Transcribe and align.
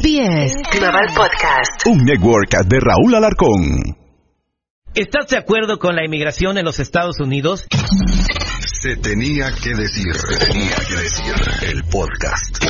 SBS 0.00 0.54
Global 0.72 1.06
Podcast. 1.14 1.86
Un 1.86 2.04
network 2.04 2.50
de 2.66 2.80
Raúl 2.80 3.14
Alarcón. 3.14 3.96
¿Estás 4.94 5.28
de 5.28 5.36
acuerdo 5.36 5.78
con 5.78 5.94
la 5.94 6.04
inmigración 6.04 6.58
en 6.58 6.64
los 6.64 6.80
Estados 6.80 7.20
Unidos? 7.20 7.66
Se 8.64 8.96
tenía 8.96 9.52
que 9.52 9.74
decir, 9.74 10.12
se 10.14 10.46
tenía 10.46 10.74
que 10.88 10.96
decir, 10.96 11.34
el 11.70 11.84
podcast. 11.84 12.64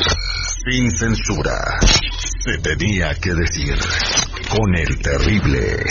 Sin 0.69 0.91
censura. 0.91 1.79
Se 2.39 2.57
tenía 2.59 3.15
que 3.15 3.33
decir, 3.33 3.73
con 4.49 4.75
el 4.75 4.99
terrible. 4.99 5.83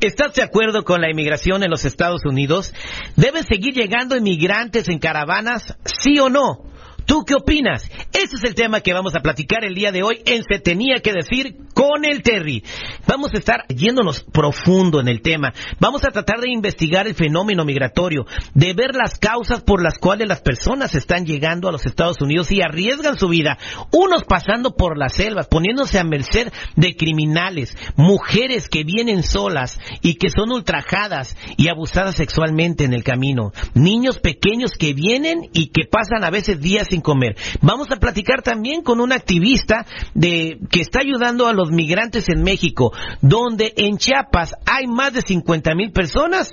¿Estás 0.00 0.34
de 0.34 0.42
acuerdo 0.42 0.84
con 0.84 1.00
la 1.00 1.10
inmigración 1.10 1.64
en 1.64 1.70
los 1.70 1.84
Estados 1.84 2.24
Unidos? 2.24 2.72
¿Deben 3.16 3.44
seguir 3.44 3.74
llegando 3.74 4.16
inmigrantes 4.16 4.88
en 4.88 5.00
caravanas? 5.00 5.76
¿Sí 5.84 6.20
o 6.20 6.28
no? 6.28 6.67
¿Tú 7.08 7.24
qué 7.24 7.34
opinas? 7.34 7.90
Ese 8.12 8.36
es 8.36 8.44
el 8.44 8.54
tema 8.54 8.82
que 8.82 8.92
vamos 8.92 9.14
a 9.14 9.20
platicar 9.20 9.64
el 9.64 9.74
día 9.74 9.90
de 9.92 10.02
hoy 10.02 10.20
en 10.26 10.44
Se 10.44 10.58
Tenía 10.58 11.00
que 11.00 11.14
Decir 11.14 11.56
con 11.78 12.04
el 12.04 12.22
Terry. 12.22 12.64
Vamos 13.06 13.32
a 13.32 13.38
estar 13.38 13.64
yéndonos 13.68 14.24
profundo 14.24 15.00
en 15.00 15.06
el 15.06 15.22
tema. 15.22 15.52
Vamos 15.78 16.04
a 16.04 16.10
tratar 16.10 16.40
de 16.40 16.50
investigar 16.50 17.06
el 17.06 17.14
fenómeno 17.14 17.64
migratorio, 17.64 18.26
de 18.52 18.74
ver 18.74 18.96
las 18.96 19.16
causas 19.16 19.60
por 19.60 19.80
las 19.80 19.96
cuales 19.96 20.26
las 20.26 20.40
personas 20.40 20.96
están 20.96 21.24
llegando 21.24 21.68
a 21.68 21.72
los 21.72 21.86
Estados 21.86 22.20
Unidos 22.20 22.50
y 22.50 22.62
arriesgan 22.62 23.16
su 23.16 23.28
vida. 23.28 23.58
Unos 23.92 24.24
pasando 24.24 24.74
por 24.74 24.98
las 24.98 25.12
selvas, 25.12 25.46
poniéndose 25.46 26.00
a 26.00 26.04
merced 26.04 26.52
de 26.74 26.96
criminales, 26.96 27.76
mujeres 27.94 28.68
que 28.68 28.82
vienen 28.82 29.22
solas 29.22 29.78
y 30.02 30.14
que 30.14 30.30
son 30.30 30.50
ultrajadas 30.50 31.36
y 31.56 31.68
abusadas 31.68 32.16
sexualmente 32.16 32.82
en 32.82 32.92
el 32.92 33.04
camino, 33.04 33.52
niños 33.74 34.18
pequeños 34.18 34.72
que 34.72 34.94
vienen 34.94 35.48
y 35.52 35.68
que 35.68 35.86
pasan 35.88 36.24
a 36.24 36.30
veces 36.30 36.60
días 36.60 36.88
sin 36.90 37.02
comer. 37.02 37.36
Vamos 37.60 37.86
a 37.92 38.00
platicar 38.00 38.42
también 38.42 38.82
con 38.82 39.00
un 39.00 39.12
activista 39.12 39.86
de 40.14 40.58
que 40.72 40.80
está 40.80 41.02
ayudando 41.02 41.46
a 41.46 41.52
los 41.52 41.67
migrantes 41.70 42.28
en 42.28 42.42
México, 42.42 42.92
donde 43.20 43.72
en 43.76 43.98
Chiapas 43.98 44.54
hay 44.66 44.86
más 44.86 45.12
de 45.12 45.22
50 45.22 45.74
mil 45.74 45.92
personas 45.92 46.52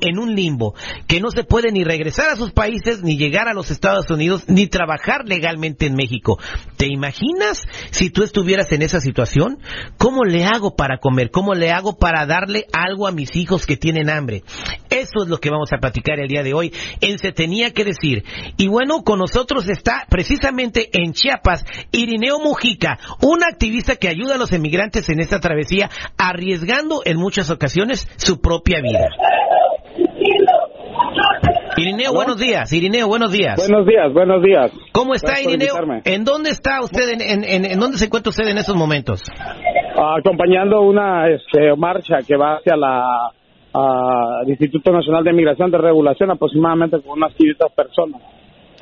en 0.00 0.18
un 0.18 0.34
limbo, 0.34 0.74
que 1.06 1.20
no 1.20 1.30
se 1.30 1.44
puede 1.44 1.72
ni 1.72 1.84
regresar 1.84 2.28
a 2.30 2.36
sus 2.36 2.52
países, 2.52 3.02
ni 3.02 3.16
llegar 3.16 3.48
a 3.48 3.54
los 3.54 3.70
Estados 3.70 4.10
Unidos, 4.10 4.44
ni 4.46 4.66
trabajar 4.66 5.26
legalmente 5.26 5.86
en 5.86 5.94
México. 5.94 6.38
¿Te 6.76 6.86
imaginas 6.86 7.66
si 7.90 8.10
tú 8.10 8.22
estuvieras 8.22 8.70
en 8.72 8.82
esa 8.82 9.00
situación? 9.00 9.58
¿Cómo 9.96 10.24
le 10.24 10.44
hago 10.44 10.76
para 10.76 10.98
comer? 10.98 11.30
¿Cómo 11.30 11.54
le 11.54 11.70
hago 11.70 11.96
para 11.96 12.26
darle 12.26 12.66
algo 12.72 13.08
a 13.08 13.12
mis 13.12 13.34
hijos 13.36 13.66
que 13.66 13.76
tienen 13.76 14.10
hambre? 14.10 14.42
Eso 14.90 15.22
es 15.22 15.28
lo 15.28 15.38
que 15.38 15.50
vamos 15.50 15.72
a 15.72 15.78
platicar 15.78 16.18
el 16.20 16.28
día 16.28 16.42
de 16.42 16.52
hoy 16.52 16.72
en 17.00 17.18
Se 17.18 17.32
Tenía 17.32 17.72
que 17.72 17.84
Decir. 17.84 18.24
Y 18.56 18.68
bueno, 18.68 19.02
con 19.02 19.18
nosotros 19.18 19.68
está 19.68 20.06
precisamente 20.08 20.90
en 20.92 21.12
Chiapas 21.12 21.64
Irineo 21.92 22.38
Mujica, 22.38 22.98
un 23.20 23.42
activista 23.42 23.96
que 23.96 24.08
ayuda 24.08 24.34
a 24.34 24.38
los 24.38 24.49
emigrantes 24.52 25.08
en 25.08 25.20
esta 25.20 25.40
travesía, 25.40 25.88
arriesgando 26.18 27.02
en 27.04 27.16
muchas 27.18 27.50
ocasiones 27.50 28.08
su 28.16 28.40
propia 28.40 28.80
vida. 28.80 29.08
Irineo, 31.76 32.12
buenos 32.12 32.38
días. 32.38 32.72
Irineo, 32.72 33.06
buenos 33.06 33.32
días. 33.32 33.56
Buenos 33.56 33.86
días, 33.86 34.12
buenos 34.12 34.42
días. 34.42 34.70
¿Cómo 34.92 35.14
está 35.14 35.40
Irineo? 35.40 35.74
¿En 36.04 36.24
dónde 36.24 36.50
está 36.50 36.80
usted? 36.82 37.20
En, 37.20 37.44
en, 37.44 37.78
dónde 37.78 37.96
se 37.96 38.06
encuentra 38.06 38.30
usted 38.30 38.48
en 38.48 38.58
esos 38.58 38.76
momentos? 38.76 39.22
acompañando 39.96 40.80
una 40.80 41.28
este, 41.28 41.74
marcha 41.76 42.18
que 42.26 42.36
va 42.36 42.56
hacia 42.56 42.76
la 42.76 43.32
Instituto 44.46 44.90
Nacional 44.92 45.22
de 45.24 45.32
Migración 45.32 45.70
de 45.70 45.78
Regulación, 45.78 46.30
aproximadamente 46.30 47.00
con 47.00 47.18
unas 47.18 47.34
500 47.34 47.72
personas. 47.72 48.20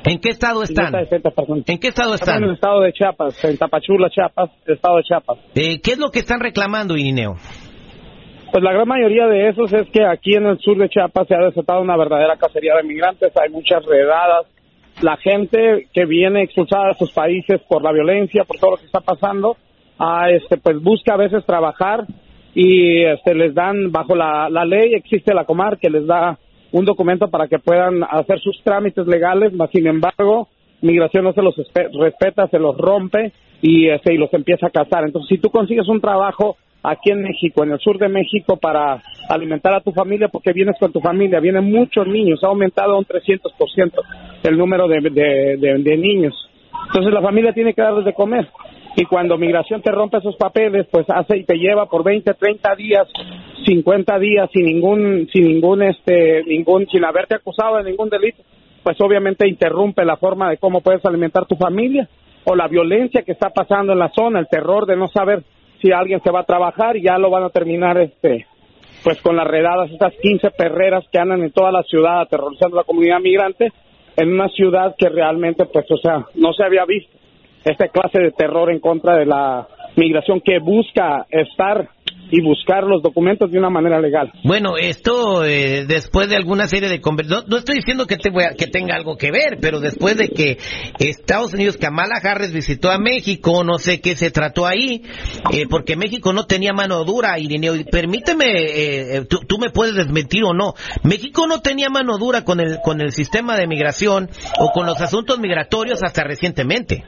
¿En 0.05 0.19
qué 0.19 0.29
estado 0.29 0.63
están? 0.63 0.93
¿En 0.95 1.79
qué 1.79 1.87
estado 1.89 2.15
están? 2.15 2.37
En 2.37 2.49
el 2.49 2.55
estado 2.55 2.81
de 2.81 2.93
Chiapas, 2.93 3.43
en 3.43 3.57
Tapachula, 3.57 4.09
Chiapas, 4.09 4.49
estado 4.65 4.97
de 4.97 5.03
Chiapas. 5.03 5.37
Eh, 5.55 5.81
¿Qué 5.81 5.91
es 5.91 5.99
lo 5.99 6.09
que 6.09 6.19
están 6.19 6.39
reclamando, 6.39 6.95
Irineo? 6.95 7.35
Pues 8.51 8.63
la 8.63 8.71
gran 8.71 8.87
mayoría 8.87 9.27
de 9.27 9.49
esos 9.49 9.71
es 9.73 9.89
que 9.89 10.03
aquí 10.05 10.33
en 10.33 10.45
el 10.45 10.57
sur 10.59 10.77
de 10.77 10.89
Chiapas 10.89 11.27
se 11.27 11.35
ha 11.35 11.45
desatado 11.45 11.81
una 11.81 11.97
verdadera 11.97 12.37
cacería 12.37 12.75
de 12.75 12.83
migrantes, 12.83 13.31
hay 13.37 13.51
muchas 13.51 13.85
redadas, 13.85 14.47
la 15.01 15.17
gente 15.17 15.87
que 15.93 16.05
viene 16.05 16.43
expulsada 16.43 16.89
de 16.89 16.93
sus 16.95 17.11
países 17.11 17.61
por 17.67 17.83
la 17.83 17.91
violencia, 17.91 18.45
por 18.45 18.57
todo 18.57 18.71
lo 18.71 18.77
que 18.77 18.85
está 18.85 19.01
pasando, 19.01 19.55
a 19.99 20.31
este 20.31 20.57
pues 20.57 20.81
busca 20.81 21.13
a 21.13 21.17
veces 21.17 21.45
trabajar 21.45 22.05
y 22.55 23.03
este 23.03 23.35
les 23.35 23.53
dan 23.53 23.91
bajo 23.91 24.15
la, 24.15 24.49
la 24.49 24.65
ley 24.65 24.93
existe 24.93 25.33
la 25.33 25.45
comar 25.45 25.77
que 25.77 25.89
les 25.89 26.07
da 26.07 26.39
un 26.71 26.85
documento 26.85 27.29
para 27.29 27.47
que 27.47 27.59
puedan 27.59 28.03
hacer 28.03 28.39
sus 28.39 28.61
trámites 28.63 29.07
legales, 29.07 29.53
mas 29.53 29.69
sin 29.71 29.87
embargo, 29.87 30.47
migración 30.81 31.23
no 31.23 31.33
se 31.33 31.41
los 31.41 31.55
respeta, 31.99 32.47
se 32.47 32.59
los 32.59 32.77
rompe 32.77 33.33
y, 33.61 33.89
este, 33.89 34.13
y 34.13 34.17
los 34.17 34.33
empieza 34.33 34.67
a 34.67 34.71
cazar. 34.71 35.03
Entonces, 35.03 35.29
si 35.29 35.37
tú 35.37 35.49
consigues 35.49 35.87
un 35.87 35.99
trabajo 35.99 36.57
aquí 36.83 37.11
en 37.11 37.23
México, 37.23 37.63
en 37.63 37.71
el 37.71 37.79
sur 37.79 37.97
de 37.97 38.07
México, 38.07 38.57
para 38.57 39.01
alimentar 39.29 39.73
a 39.73 39.81
tu 39.81 39.91
familia, 39.91 40.29
porque 40.29 40.53
vienes 40.53 40.75
con 40.79 40.91
tu 40.91 41.01
familia, 41.01 41.39
vienen 41.39 41.71
muchos 41.71 42.07
niños, 42.07 42.43
ha 42.43 42.47
aumentado 42.47 42.97
un 42.97 43.05
300% 43.05 43.91
el 44.43 44.57
número 44.57 44.87
de, 44.87 44.99
de 45.01 45.97
niños. 45.97 46.33
Entonces 46.87 47.13
la 47.13 47.21
familia 47.21 47.53
tiene 47.53 47.73
que 47.73 47.81
darles 47.81 48.05
de 48.05 48.13
comer 48.13 48.47
y 48.95 49.05
cuando 49.05 49.37
migración 49.37 49.81
te 49.81 49.91
rompe 49.91 50.17
esos 50.17 50.35
papeles, 50.35 50.87
pues 50.91 51.05
hace 51.09 51.37
y 51.37 51.43
te 51.43 51.55
lleva 51.55 51.85
por 51.85 52.03
20, 52.03 52.33
30 52.33 52.75
días, 52.75 53.07
50 53.65 54.19
días 54.19 54.49
sin 54.51 54.65
ningún 54.65 55.27
sin 55.31 55.47
ningún 55.47 55.83
este 55.83 56.43
ningún 56.43 56.87
sin 56.87 57.05
haberte 57.05 57.35
acusado 57.35 57.77
de 57.77 57.89
ningún 57.89 58.09
delito, 58.09 58.43
pues 58.83 58.99
obviamente 59.01 59.47
interrumpe 59.47 60.05
la 60.05 60.17
forma 60.17 60.49
de 60.49 60.57
cómo 60.57 60.81
puedes 60.81 61.05
alimentar 61.05 61.45
tu 61.45 61.55
familia 61.55 62.07
o 62.45 62.55
la 62.55 62.67
violencia 62.67 63.21
que 63.21 63.33
está 63.33 63.49
pasando 63.49 63.93
en 63.93 63.99
la 63.99 64.09
zona, 64.09 64.39
el 64.39 64.47
terror 64.47 64.85
de 64.85 64.95
no 64.95 65.07
saber 65.07 65.43
si 65.81 65.91
alguien 65.91 66.21
se 66.23 66.31
va 66.31 66.41
a 66.41 66.45
trabajar 66.45 66.97
y 66.97 67.03
ya 67.03 67.17
lo 67.17 67.29
van 67.29 67.43
a 67.43 67.49
terminar 67.49 67.97
este 67.97 68.47
pues 69.03 69.21
con 69.21 69.35
las 69.35 69.47
redadas 69.47 69.91
estas 69.91 70.13
15 70.21 70.51
perreras 70.51 71.05
que 71.11 71.19
andan 71.19 71.41
en 71.43 71.51
toda 71.51 71.71
la 71.71 71.83
ciudad 71.83 72.21
aterrorizando 72.21 72.77
a 72.77 72.81
la 72.81 72.85
comunidad 72.85 73.19
migrante 73.21 73.71
en 74.17 74.33
una 74.33 74.49
ciudad 74.49 74.95
que 74.97 75.07
realmente 75.07 75.65
pues 75.65 75.85
o 75.91 75.97
sea, 75.97 76.25
no 76.35 76.51
se 76.53 76.63
había 76.63 76.85
visto 76.85 77.19
esta 77.63 77.87
clase 77.87 78.19
de 78.19 78.31
terror 78.31 78.71
en 78.71 78.79
contra 78.79 79.17
de 79.17 79.25
la 79.25 79.67
migración 79.95 80.41
que 80.41 80.59
busca 80.59 81.25
estar 81.29 81.89
y 82.31 82.41
buscar 82.41 82.83
los 82.83 83.01
documentos 83.01 83.51
de 83.51 83.57
una 83.57 83.69
manera 83.69 83.99
legal. 83.99 84.31
Bueno, 84.43 84.77
esto 84.77 85.43
eh, 85.45 85.85
después 85.87 86.29
de 86.29 86.35
alguna 86.35 86.67
serie 86.67 86.89
de 86.89 87.01
conversaciones, 87.01 87.49
no, 87.49 87.57
estoy 87.57 87.77
diciendo 87.77 88.05
que, 88.05 88.17
te 88.17 88.31
que 88.57 88.67
tenga 88.67 88.95
algo 88.95 89.17
que 89.17 89.31
ver, 89.31 89.57
pero 89.59 89.79
después 89.79 90.17
de 90.17 90.29
que 90.29 90.57
Estados 90.99 91.53
Unidos, 91.53 91.77
Kamala 91.77 92.19
Harris 92.21 92.53
visitó 92.53 92.91
a 92.91 92.99
México, 92.99 93.63
no 93.63 93.79
sé 93.79 93.99
qué 93.99 94.15
se 94.15 94.31
trató 94.31 94.67
ahí, 94.67 95.03
eh, 95.51 95.65
porque 95.69 95.95
México 95.95 96.33
no 96.33 96.45
tenía 96.45 96.71
mano 96.71 97.03
dura, 97.03 97.39
Irineo, 97.39 97.73
permíteme, 97.91 98.45
eh, 98.47 99.25
tú, 99.27 99.39
tú, 99.47 99.57
me 99.57 99.71
puedes 99.71 99.95
desmentir 99.95 100.43
o 100.43 100.53
no, 100.53 100.73
México 101.03 101.47
no 101.47 101.61
tenía 101.61 101.89
mano 101.89 102.17
dura 102.17 102.43
con 102.43 102.59
el, 102.59 102.77
con 102.83 103.01
el 103.01 103.11
sistema 103.11 103.57
de 103.57 103.67
migración 103.67 104.29
o 104.59 104.71
con 104.71 104.85
los 104.85 105.01
asuntos 105.01 105.39
migratorios 105.39 106.03
hasta 106.03 106.23
recientemente. 106.23 107.05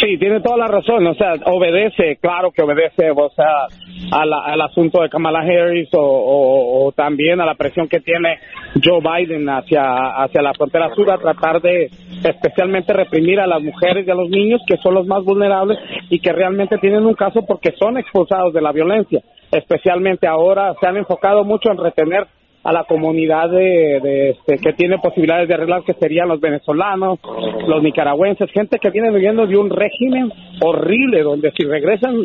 Sí, 0.00 0.18
tiene 0.18 0.40
toda 0.40 0.56
la 0.56 0.66
razón, 0.66 1.06
o 1.06 1.14
sea, 1.14 1.34
obedece, 1.46 2.16
claro 2.20 2.50
que 2.50 2.62
obedece, 2.62 3.12
o 3.14 3.30
sea, 3.30 3.68
al 4.10 4.60
asunto 4.60 5.00
de 5.00 5.08
Kamala 5.08 5.40
Harris 5.40 5.88
o, 5.92 6.92
también 6.96 7.40
a 7.40 7.46
la 7.46 7.54
presión 7.54 7.86
que 7.86 8.00
tiene 8.00 8.38
Joe 8.82 9.00
Biden 9.00 9.48
hacia, 9.48 10.22
hacia 10.22 10.42
la 10.42 10.54
frontera 10.54 10.92
sur 10.94 11.08
a 11.08 11.18
tratar 11.18 11.60
de 11.62 11.88
especialmente 12.24 12.92
reprimir 12.92 13.38
a 13.38 13.46
las 13.46 13.62
mujeres 13.62 14.04
y 14.06 14.10
a 14.10 14.14
los 14.14 14.28
niños 14.28 14.60
que 14.66 14.76
son 14.78 14.94
los 14.94 15.06
más 15.06 15.24
vulnerables 15.24 15.78
y 16.10 16.18
que 16.18 16.32
realmente 16.32 16.78
tienen 16.78 17.06
un 17.06 17.14
caso 17.14 17.46
porque 17.46 17.72
son 17.78 17.96
expulsados 17.96 18.52
de 18.52 18.60
la 18.60 18.72
violencia. 18.72 19.22
Especialmente 19.52 20.26
ahora 20.26 20.74
se 20.80 20.86
han 20.86 20.96
enfocado 20.96 21.44
mucho 21.44 21.70
en 21.70 21.78
retener 21.78 22.26
a 22.64 22.72
la 22.72 22.84
comunidad 22.84 23.50
de, 23.50 24.30
este, 24.30 24.58
que 24.58 24.72
tiene 24.74 24.98
posibilidades 24.98 25.48
de 25.48 25.54
arreglar, 25.54 25.82
que 25.82 25.94
serían 25.94 26.28
los 26.28 26.40
venezolanos, 26.40 27.18
los 27.66 27.82
nicaragüenses, 27.82 28.50
gente 28.52 28.78
que 28.78 28.90
viene 28.90 29.10
viviendo 29.10 29.46
de 29.46 29.56
un 29.56 29.70
régimen 29.70 30.30
horrible, 30.60 31.22
donde 31.22 31.50
si 31.52 31.64
regresan, 31.64 32.16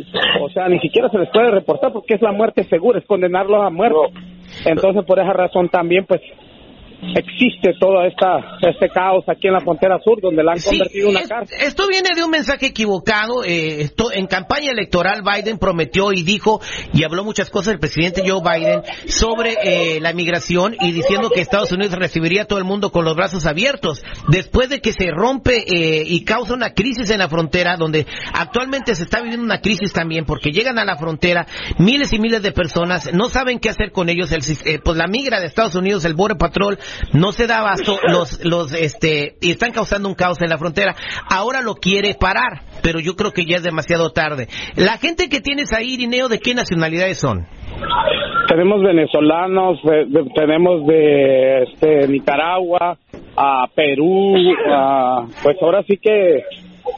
o 0.41 0.49
sea, 0.49 0.67
ni 0.69 0.79
siquiera 0.79 1.09
se 1.09 1.17
les 1.17 1.29
puede 1.29 1.51
reportar 1.51 1.91
porque 1.91 2.15
es 2.15 2.21
la 2.21 2.31
muerte 2.31 2.63
segura, 2.63 2.99
es 2.99 3.05
condenarlos 3.05 3.63
a 3.63 3.69
muerte. 3.69 3.97
Entonces, 4.65 5.03
por 5.05 5.19
esa 5.19 5.33
razón 5.33 5.69
también, 5.69 6.05
pues, 6.05 6.21
existe 7.01 7.73
todo 7.79 8.03
esta, 8.03 8.57
este 8.61 8.89
caos 8.89 9.23
aquí 9.27 9.47
en 9.47 9.53
la 9.53 9.61
frontera 9.61 9.99
sur, 10.03 10.19
donde 10.21 10.43
la 10.43 10.53
han 10.53 10.61
convertido 10.61 11.09
en 11.09 11.17
una 11.17 11.27
cárcel. 11.27 11.57
Esto 11.61 11.87
viene 11.87 12.09
de 12.15 12.23
un 12.23 12.31
mensaje 12.31 12.67
equivocado. 12.67 13.43
Eh, 13.43 13.81
esto, 13.81 14.11
en 14.11 14.27
campaña 14.27 14.71
electoral, 14.71 15.21
Biden 15.21 15.59
prometió 15.59 16.11
y 16.13 16.23
dijo, 16.23 16.59
y 16.93 17.03
habló 17.03 17.23
muchas 17.23 17.49
cosas 17.49 17.73
el 17.73 17.79
presidente 17.79 18.23
Joe 18.25 18.41
Biden 18.41 18.81
sobre 19.07 19.55
eh, 19.63 19.99
la 20.01 20.13
migración 20.13 20.75
y 20.79 20.91
diciendo 20.91 21.29
que 21.29 21.41
Estados 21.41 21.71
Unidos 21.71 21.93
recibiría 21.93 22.43
a 22.43 22.45
todo 22.45 22.59
el 22.59 22.65
mundo 22.65 22.91
con 22.91 23.05
los 23.05 23.15
brazos 23.15 23.45
abiertos. 23.45 24.03
Después 24.29 24.69
de 24.69 24.79
que 24.79 24.93
se 24.93 25.11
rompe 25.11 25.57
eh, 25.57 26.03
y 26.05 26.23
causa 26.23 26.53
una 26.53 26.73
crisis 26.73 27.09
en 27.11 27.19
la 27.19 27.29
frontera, 27.29 27.77
donde 27.77 28.05
actualmente 28.33 28.95
se 28.95 29.03
está 29.03 29.21
viviendo 29.21 29.45
una 29.45 29.61
crisis 29.61 29.93
también, 29.93 30.25
porque 30.25 30.51
llegan 30.51 30.79
a 30.79 30.85
la 30.85 30.97
frontera 30.97 31.45
miles 31.77 32.11
y 32.13 32.19
miles 32.19 32.41
de 32.41 32.51
personas, 32.51 33.13
no 33.13 33.29
saben 33.29 33.59
qué 33.59 33.69
hacer 33.69 33.91
con 33.91 34.09
ellos, 34.09 34.31
el, 34.31 34.41
pues 34.81 34.97
la 34.97 35.07
migra 35.07 35.39
de 35.39 35.45
Estados 35.45 35.75
Unidos, 35.75 36.05
el 36.05 36.15
Border 36.15 36.37
Patrol, 36.37 36.77
no 37.13 37.31
se 37.31 37.47
da 37.47 37.59
abasto, 37.59 37.97
los, 38.07 38.43
los, 38.45 38.73
este, 38.73 39.37
y 39.41 39.51
están 39.51 39.71
causando 39.71 40.07
un 40.09 40.15
caos 40.15 40.41
en 40.41 40.49
la 40.49 40.57
frontera. 40.57 40.95
Ahora 41.29 41.61
lo 41.61 41.75
quiere 41.75 42.15
parar, 42.19 42.61
pero 42.81 42.99
yo 42.99 43.15
creo 43.15 43.31
que 43.31 43.45
ya 43.45 43.57
es 43.57 43.63
demasiado 43.63 44.11
tarde. 44.11 44.47
La 44.75 44.97
gente 44.97 45.29
que 45.29 45.41
tienes 45.41 45.73
ahí, 45.73 45.93
Irineo, 45.93 46.27
¿de 46.27 46.39
qué 46.39 46.53
nacionalidades 46.53 47.19
son? 47.19 47.47
Tenemos 48.47 48.81
venezolanos, 48.81 49.79
tenemos 50.33 50.87
de 50.87 51.63
este, 51.63 52.07
Nicaragua, 52.07 52.97
a 53.35 53.67
Perú, 53.75 54.33
pues 55.43 55.57
ahora 55.61 55.83
sí 55.83 55.97
que 55.97 56.43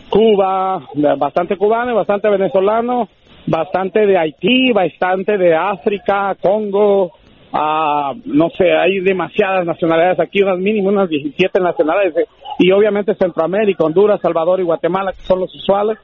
Cuba, 0.10 0.88
bastante 1.18 1.58
cubano, 1.58 1.96
bastante 1.96 2.30
venezolano, 2.30 3.10
bastante 3.48 4.06
de 4.06 4.18
Haití, 4.18 4.72
bastante 4.72 5.38
de 5.38 5.56
África, 5.56 6.36
Congo, 6.42 7.12
no 7.52 8.50
sé, 8.58 8.72
hay 8.72 9.00
demasiadas 9.00 9.66
nacionalidades 9.66 10.20
aquí, 10.20 10.42
unas 10.42 10.60
mínimo 10.60 10.90
unas 10.90 11.10
17 11.10 11.60
nacionalidades, 11.60 12.28
y 12.60 12.72
obviamente 12.72 13.16
Centroamérica, 13.16 13.84
Honduras, 13.84 14.20
Salvador 14.22 14.60
y 14.60 14.64
Guatemala, 14.64 15.14
que 15.14 15.22
son 15.22 15.40
los 15.40 15.54
usuales, 15.56 15.98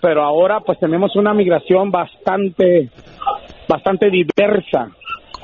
pero 0.00 0.22
ahora 0.22 0.60
pues 0.60 0.78
tenemos 0.78 1.14
una 1.16 1.32
migración 1.32 1.90
bastante, 1.90 2.90
bastante 3.68 4.10
diversa. 4.10 4.90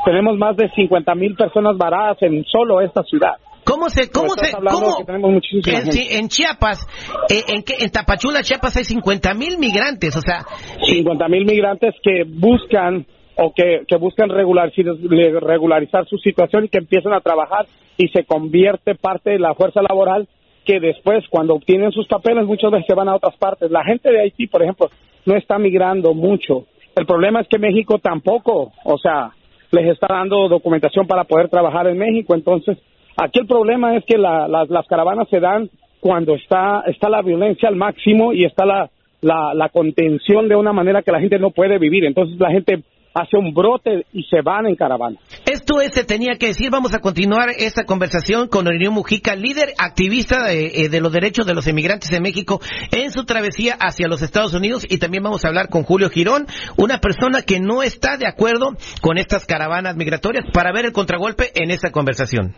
Tenemos 0.04 0.36
más 0.36 0.56
de 0.56 0.68
50 0.70 1.14
mil 1.14 1.34
personas 1.34 1.76
varadas 1.76 2.18
en 2.22 2.44
solo 2.44 2.80
esta 2.80 3.02
ciudad. 3.04 3.34
¿Cómo 3.64 3.90
se, 3.90 4.10
cómo 4.10 4.30
se, 4.30 4.52
cómo, 4.52 4.96
en, 5.18 5.90
en, 6.10 6.28
Chiapas, 6.28 6.86
eh, 7.28 7.42
en, 7.48 7.62
en 7.78 7.90
Tapachula, 7.90 8.42
Chiapas 8.42 8.76
hay 8.78 8.84
50 8.84 9.34
mil 9.34 9.58
migrantes, 9.58 10.16
o 10.16 10.22
sea... 10.22 10.46
50 10.86 11.28
mil 11.28 11.44
migrantes 11.44 11.94
que 12.02 12.24
buscan 12.26 13.06
o 13.38 13.52
que, 13.52 13.84
buscan 13.98 14.28
regularizar, 14.28 16.06
su 16.06 16.18
situación 16.18 16.64
y 16.64 16.68
que 16.68 16.78
empiezan 16.78 17.12
a 17.12 17.20
trabajar 17.20 17.66
y 17.96 18.08
se 18.08 18.24
convierte 18.24 18.94
parte 18.94 19.30
de 19.30 19.38
la 19.38 19.54
fuerza 19.54 19.80
laboral 19.80 20.28
que 20.64 20.80
después, 20.80 21.24
cuando 21.30 21.54
obtienen 21.54 21.92
sus 21.92 22.06
papeles, 22.06 22.44
muchas 22.46 22.70
veces 22.70 22.86
se 22.86 22.94
van 22.94 23.08
a 23.08 23.16
otras 23.16 23.36
partes. 23.36 23.70
La 23.70 23.84
gente 23.84 24.10
de 24.10 24.20
Haití, 24.20 24.46
por 24.46 24.62
ejemplo, 24.62 24.90
no 25.24 25.34
está 25.34 25.58
migrando 25.58 26.12
mucho. 26.12 26.66
El 26.94 27.06
problema 27.06 27.40
es 27.40 27.48
que 27.48 27.58
México 27.58 27.98
tampoco, 27.98 28.72
o 28.84 28.98
sea, 28.98 29.30
les 29.70 29.86
está 29.86 30.08
dando 30.10 30.48
documentación 30.48 31.06
para 31.06 31.24
poder 31.24 31.48
trabajar 31.48 31.86
en 31.86 31.96
México. 31.96 32.34
Entonces, 32.34 32.76
Aquí 33.20 33.40
el 33.40 33.46
problema 33.48 33.96
es 33.96 34.04
que 34.04 34.16
las 34.16 34.86
caravanas 34.86 35.28
se 35.28 35.40
dan 35.40 35.68
cuando 35.98 36.36
está, 36.36 36.84
está 36.86 37.08
la 37.08 37.20
violencia 37.20 37.68
al 37.68 37.74
máximo 37.74 38.32
y 38.32 38.44
está 38.44 38.64
la, 38.64 38.88
la, 39.20 39.68
contención 39.70 40.46
de 40.48 40.54
una 40.54 40.72
manera 40.72 41.02
que 41.02 41.10
la 41.10 41.18
gente 41.18 41.40
no 41.40 41.50
puede 41.50 41.78
vivir. 41.78 42.04
Entonces 42.04 42.38
la 42.38 42.52
gente 42.52 42.84
hace 43.20 43.36
un 43.36 43.52
brote 43.52 44.06
y 44.12 44.24
se 44.24 44.40
van 44.42 44.66
en 44.66 44.76
caravana. 44.76 45.16
Esto 45.44 45.80
es, 45.80 45.92
se 45.92 46.04
tenía 46.04 46.36
que 46.38 46.48
decir, 46.48 46.70
vamos 46.70 46.94
a 46.94 47.00
continuar 47.00 47.50
esta 47.58 47.84
conversación 47.84 48.48
con 48.48 48.66
Orión 48.66 48.94
Mujica, 48.94 49.34
líder 49.34 49.74
activista 49.78 50.44
de, 50.44 50.66
eh, 50.66 50.88
de, 50.88 51.00
los 51.00 51.12
derechos 51.12 51.46
de 51.46 51.54
los 51.54 51.66
inmigrantes 51.66 52.12
en 52.12 52.22
México 52.22 52.60
en 52.92 53.10
su 53.10 53.24
travesía 53.24 53.76
hacia 53.78 54.08
los 54.08 54.22
Estados 54.22 54.54
Unidos 54.54 54.86
y 54.88 54.98
también 54.98 55.22
vamos 55.22 55.44
a 55.44 55.48
hablar 55.48 55.68
con 55.68 55.82
Julio 55.82 56.10
Girón, 56.10 56.46
una 56.76 56.98
persona 56.98 57.42
que 57.42 57.60
no 57.60 57.82
está 57.82 58.16
de 58.16 58.26
acuerdo 58.26 58.76
con 59.00 59.18
estas 59.18 59.46
caravanas 59.46 59.96
migratorias 59.96 60.44
para 60.52 60.72
ver 60.72 60.86
el 60.86 60.92
contragolpe 60.92 61.50
en 61.54 61.70
esta 61.70 61.90
conversación. 61.90 62.54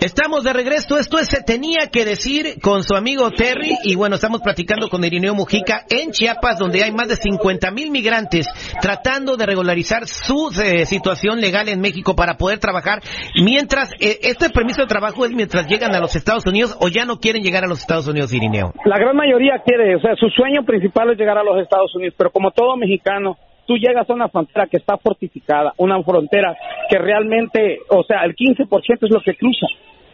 Estamos 0.00 0.44
de 0.44 0.52
regreso, 0.52 0.98
esto 0.98 1.18
es 1.18 1.26
Se 1.26 1.42
Tenía 1.42 1.88
que 1.90 2.04
Decir 2.04 2.60
con 2.62 2.82
su 2.82 2.94
amigo 2.94 3.30
Terry 3.30 3.72
y 3.82 3.96
bueno, 3.96 4.16
estamos 4.16 4.42
platicando 4.42 4.88
con 4.88 5.02
Irineo 5.02 5.34
Mujica 5.34 5.84
en 5.88 6.10
Chiapas 6.10 6.58
donde 6.58 6.84
hay 6.84 6.92
más 6.92 7.08
de 7.08 7.16
50 7.16 7.70
mil 7.70 7.90
migrantes 7.90 8.46
tratando 8.82 9.38
de 9.38 9.46
regularizar 9.46 10.06
su 10.06 10.50
eh, 10.62 10.84
situación 10.84 11.40
legal 11.40 11.70
en 11.70 11.80
México 11.80 12.14
para 12.14 12.36
poder 12.36 12.58
trabajar 12.58 13.00
mientras, 13.42 13.90
eh, 13.98 14.18
este 14.22 14.50
permiso 14.50 14.82
de 14.82 14.86
trabajo 14.86 15.24
es 15.24 15.32
mientras 15.32 15.66
llegan 15.66 15.94
a 15.94 16.00
los 16.00 16.14
Estados 16.14 16.46
Unidos 16.46 16.76
o 16.80 16.88
ya 16.88 17.06
no 17.06 17.16
quieren 17.16 17.42
llegar 17.42 17.64
a 17.64 17.66
los 17.66 17.80
Estados 17.80 18.06
Unidos, 18.06 18.34
Irineo. 18.34 18.74
La 18.84 18.98
gran 18.98 19.16
mayoría 19.16 19.62
quiere, 19.64 19.96
o 19.96 20.00
sea, 20.00 20.14
su 20.14 20.28
sueño 20.28 20.64
principal 20.64 21.10
es 21.10 21.18
llegar 21.18 21.38
a 21.38 21.42
los 21.42 21.58
Estados 21.62 21.94
Unidos, 21.96 22.14
pero 22.18 22.30
como 22.30 22.50
todo 22.50 22.76
mexicano, 22.76 23.38
tú 23.66 23.76
llegas 23.76 24.08
a 24.08 24.14
una 24.14 24.28
frontera 24.28 24.66
que 24.66 24.76
está 24.78 24.96
fortificada, 24.96 25.74
una 25.78 26.02
frontera 26.02 26.56
que 26.88 26.98
realmente, 26.98 27.80
o 27.90 28.02
sea, 28.04 28.24
el 28.24 28.34
15% 28.34 28.98
es 29.02 29.10
lo 29.10 29.20
que 29.20 29.34
cruza 29.34 29.66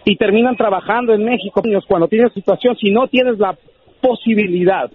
y 0.05 0.17
terminan 0.17 0.57
trabajando 0.57 1.15
en 1.15 1.25
México 1.25 1.63
cuando 1.87 2.09
tienes 2.09 2.33
situación, 2.33 2.77
si 2.77 2.91
no 2.91 3.07
tienes 3.09 3.39
la 3.39 3.57
posibilidad 4.01 4.91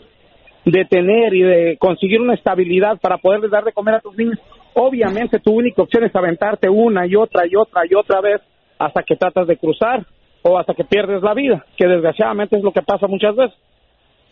de 0.66 0.86
tener 0.86 1.34
y 1.34 1.44
de 1.44 1.78
conseguir 1.78 2.20
una 2.20 2.34
estabilidad 2.34 3.00
para 3.00 3.18
poder 3.18 3.50
dar 3.50 3.64
de 3.64 3.72
comer 3.72 3.96
a 3.96 4.02
tus 4.02 4.18
niños, 4.18 4.38
obviamente 4.74 5.40
tu 5.40 5.54
única 5.54 5.82
opción 5.82 6.04
es 6.04 6.16
aventarte 6.16 6.70
una 6.70 7.08
y 7.08 7.16
otra 7.16 7.48
y 7.48 7.56
otra 7.56 7.84
y 7.90 7.96
otra 7.96 8.20
vez 8.20 8.42
hasta 8.78 9.04
que 9.04 9.16
tratas 9.16 9.48
de 9.48 9.58
cruzar 9.58 10.06
o 10.42 10.58
hasta 10.58 10.74
que 10.74 10.84
pierdes 10.84 11.24
la 11.24 11.34
vida, 11.34 11.66
que 11.78 11.88
desgraciadamente 11.88 12.58
es 12.58 12.64
lo 12.64 12.72
que 12.72 12.82
pasa 12.82 13.08
muchas 13.08 13.36
veces. 13.36 13.58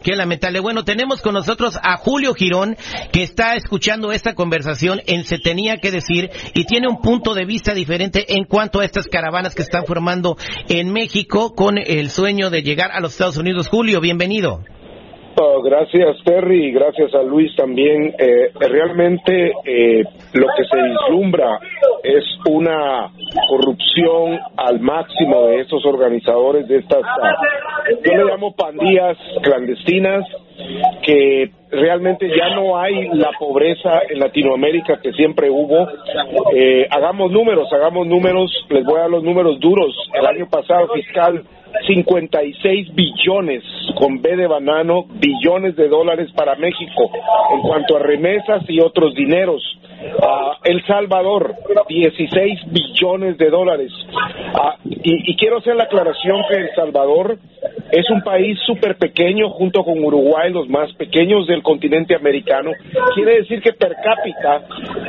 Qué 0.04 0.16
lamentable. 0.16 0.60
Bueno, 0.60 0.84
tenemos 0.84 1.22
con 1.22 1.34
nosotros 1.34 1.78
a 1.82 1.98
Julio 1.98 2.34
Girón, 2.34 2.78
que 3.12 3.24
está 3.24 3.56
escuchando 3.56 4.12
esta 4.12 4.36
conversación 4.36 5.02
en 5.08 5.24
Se 5.24 5.40
Tenía 5.40 5.78
que 5.78 5.92
Decir 5.92 6.30
y 6.54 6.66
tiene 6.66 6.88
un 6.88 7.02
punto 7.02 7.34
de 7.34 7.46
vista 7.46 7.74
diferente 7.74 8.36
en 8.36 8.44
cuanto 8.44 8.82
a 8.82 8.86
estas 8.86 9.08
caravanas 9.08 9.56
que 9.56 9.64
están 9.64 9.86
formando 9.86 10.38
en 10.68 10.92
México 10.92 11.56
con 11.56 11.78
el 11.78 12.10
sueño 12.10 12.50
de 12.50 12.62
llegar 12.62 12.92
a 12.92 13.00
los 13.00 13.14
Estados 13.14 13.38
Unidos. 13.38 13.68
Julio, 13.68 14.02
bienvenido. 14.02 14.64
Gracias 15.64 16.24
Terry 16.24 16.68
y 16.68 16.72
gracias 16.72 17.14
a 17.14 17.22
Luis 17.22 17.54
también. 17.56 18.14
Eh, 18.18 18.52
realmente 18.58 19.52
eh, 19.66 20.04
lo 20.34 20.48
que 20.56 20.64
se 20.64 20.82
vislumbra 20.82 21.60
es 22.04 22.24
una 22.50 23.12
corrupción 23.50 24.40
al 24.56 24.80
máximo 24.80 25.48
de 25.48 25.62
estos 25.62 25.86
organizadores 25.86 26.68
de 26.68 26.78
estas, 26.78 27.02
ah, 27.04 27.36
yo 28.04 28.14
le 28.14 28.24
llamo 28.24 28.56
pandillas 28.56 29.18
clandestinas, 29.42 30.26
que 31.04 31.52
realmente 31.70 32.30
ya 32.30 32.56
no 32.56 32.78
hay 32.78 33.10
la 33.10 33.32
pobreza 33.38 34.04
en 34.10 34.20
Latinoamérica 34.20 35.00
que 35.02 35.12
siempre 35.14 35.50
hubo. 35.50 35.88
Eh, 36.54 36.88
hagamos 36.90 37.32
números, 37.32 37.68
hagamos 37.74 38.08
números, 38.08 38.52
les 38.70 38.86
voy 38.86 38.98
a 38.98 39.02
dar 39.02 39.10
los 39.10 39.24
números 39.24 39.60
duros. 39.60 39.94
El 40.14 40.26
año 40.26 40.48
pasado 40.50 40.88
fiscal 40.94 41.44
56 41.88 42.96
billones, 42.96 43.64
con 43.98 44.22
B 44.22 44.36
de 44.36 44.48
banano, 44.48 45.06
billones 45.10 45.76
de 45.76 45.88
dólares 45.88 46.30
para 46.36 46.56
México 46.56 47.12
en 47.54 47.62
cuanto 47.62 47.98
a 47.98 48.00
remesas 48.00 48.64
y 48.68 48.80
otros 48.80 49.14
dineros. 49.16 49.62
Uh, 49.96 50.54
El 50.64 50.86
Salvador, 50.86 51.56
16 51.88 52.72
billones 52.72 53.38
de 53.38 53.50
dólares. 53.50 53.92
Uh, 54.54 54.90
y, 54.90 55.32
y, 55.32 55.36
quiero 55.36 55.58
hacer 55.58 55.76
la 55.76 55.86
aclaración 55.86 56.44
que 56.50 56.56
El 56.56 56.76
Salvador 56.76 57.40
es 57.92 58.10
un 58.10 58.22
país 58.22 58.60
súper 58.66 58.98
pequeño 58.98 59.50
junto 59.52 59.84
con 59.84 60.04
Uruguay, 60.04 60.52
los 60.52 60.68
más 60.70 60.92
pequeños 60.94 61.48
del 61.48 61.64
continente 61.64 62.16
americano. 62.16 62.72
Quiere 63.16 63.38
decir 63.38 63.62
que 63.62 63.74
per 63.74 63.96
cápita 64.04 64.68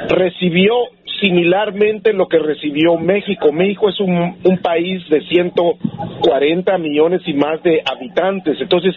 recibió 0.09 0.75
similarmente 1.20 2.12
lo 2.12 2.26
que 2.28 2.38
recibió 2.38 2.96
México. 2.96 3.52
México 3.52 3.88
es 3.88 4.00
un, 4.00 4.37
un 4.44 4.58
país 4.58 5.08
de 5.08 5.20
140 5.23 6.78
millones 6.78 7.23
y 7.26 7.35
más 7.35 7.62
de 7.62 7.82
habitantes. 7.85 8.61
Entonces, 8.61 8.94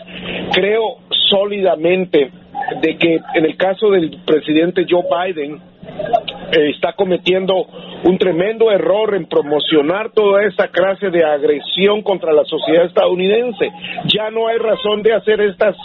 creo 0.54 0.98
sólidamente 1.30 2.32
de 2.82 2.98
que 2.98 3.20
en 3.34 3.46
el 3.46 3.58
caso 3.58 3.92
del 3.92 4.18
presidente 4.26 4.86
Joe 4.90 5.04
Biden, 5.04 5.62
eh, 6.52 6.70
está 6.70 6.94
cometiendo 6.94 7.68
un 8.04 8.18
tremendo 8.18 8.72
error 8.72 9.16
en 9.16 9.26
promocionar 9.26 10.12
toda 10.12 10.44
esa 10.44 10.68
clase 10.70 11.10
de 11.10 11.24
agresión 11.24 12.02
contra 12.02 12.34
la 12.34 12.44
sociedad 12.46 12.86
estadounidense. 12.86 13.70
Ya 14.06 14.32
no 14.32 14.48
hay 14.48 14.58
razón 14.58 15.04
de 15.04 15.14
hacer 15.14 15.42
estas 15.42 15.76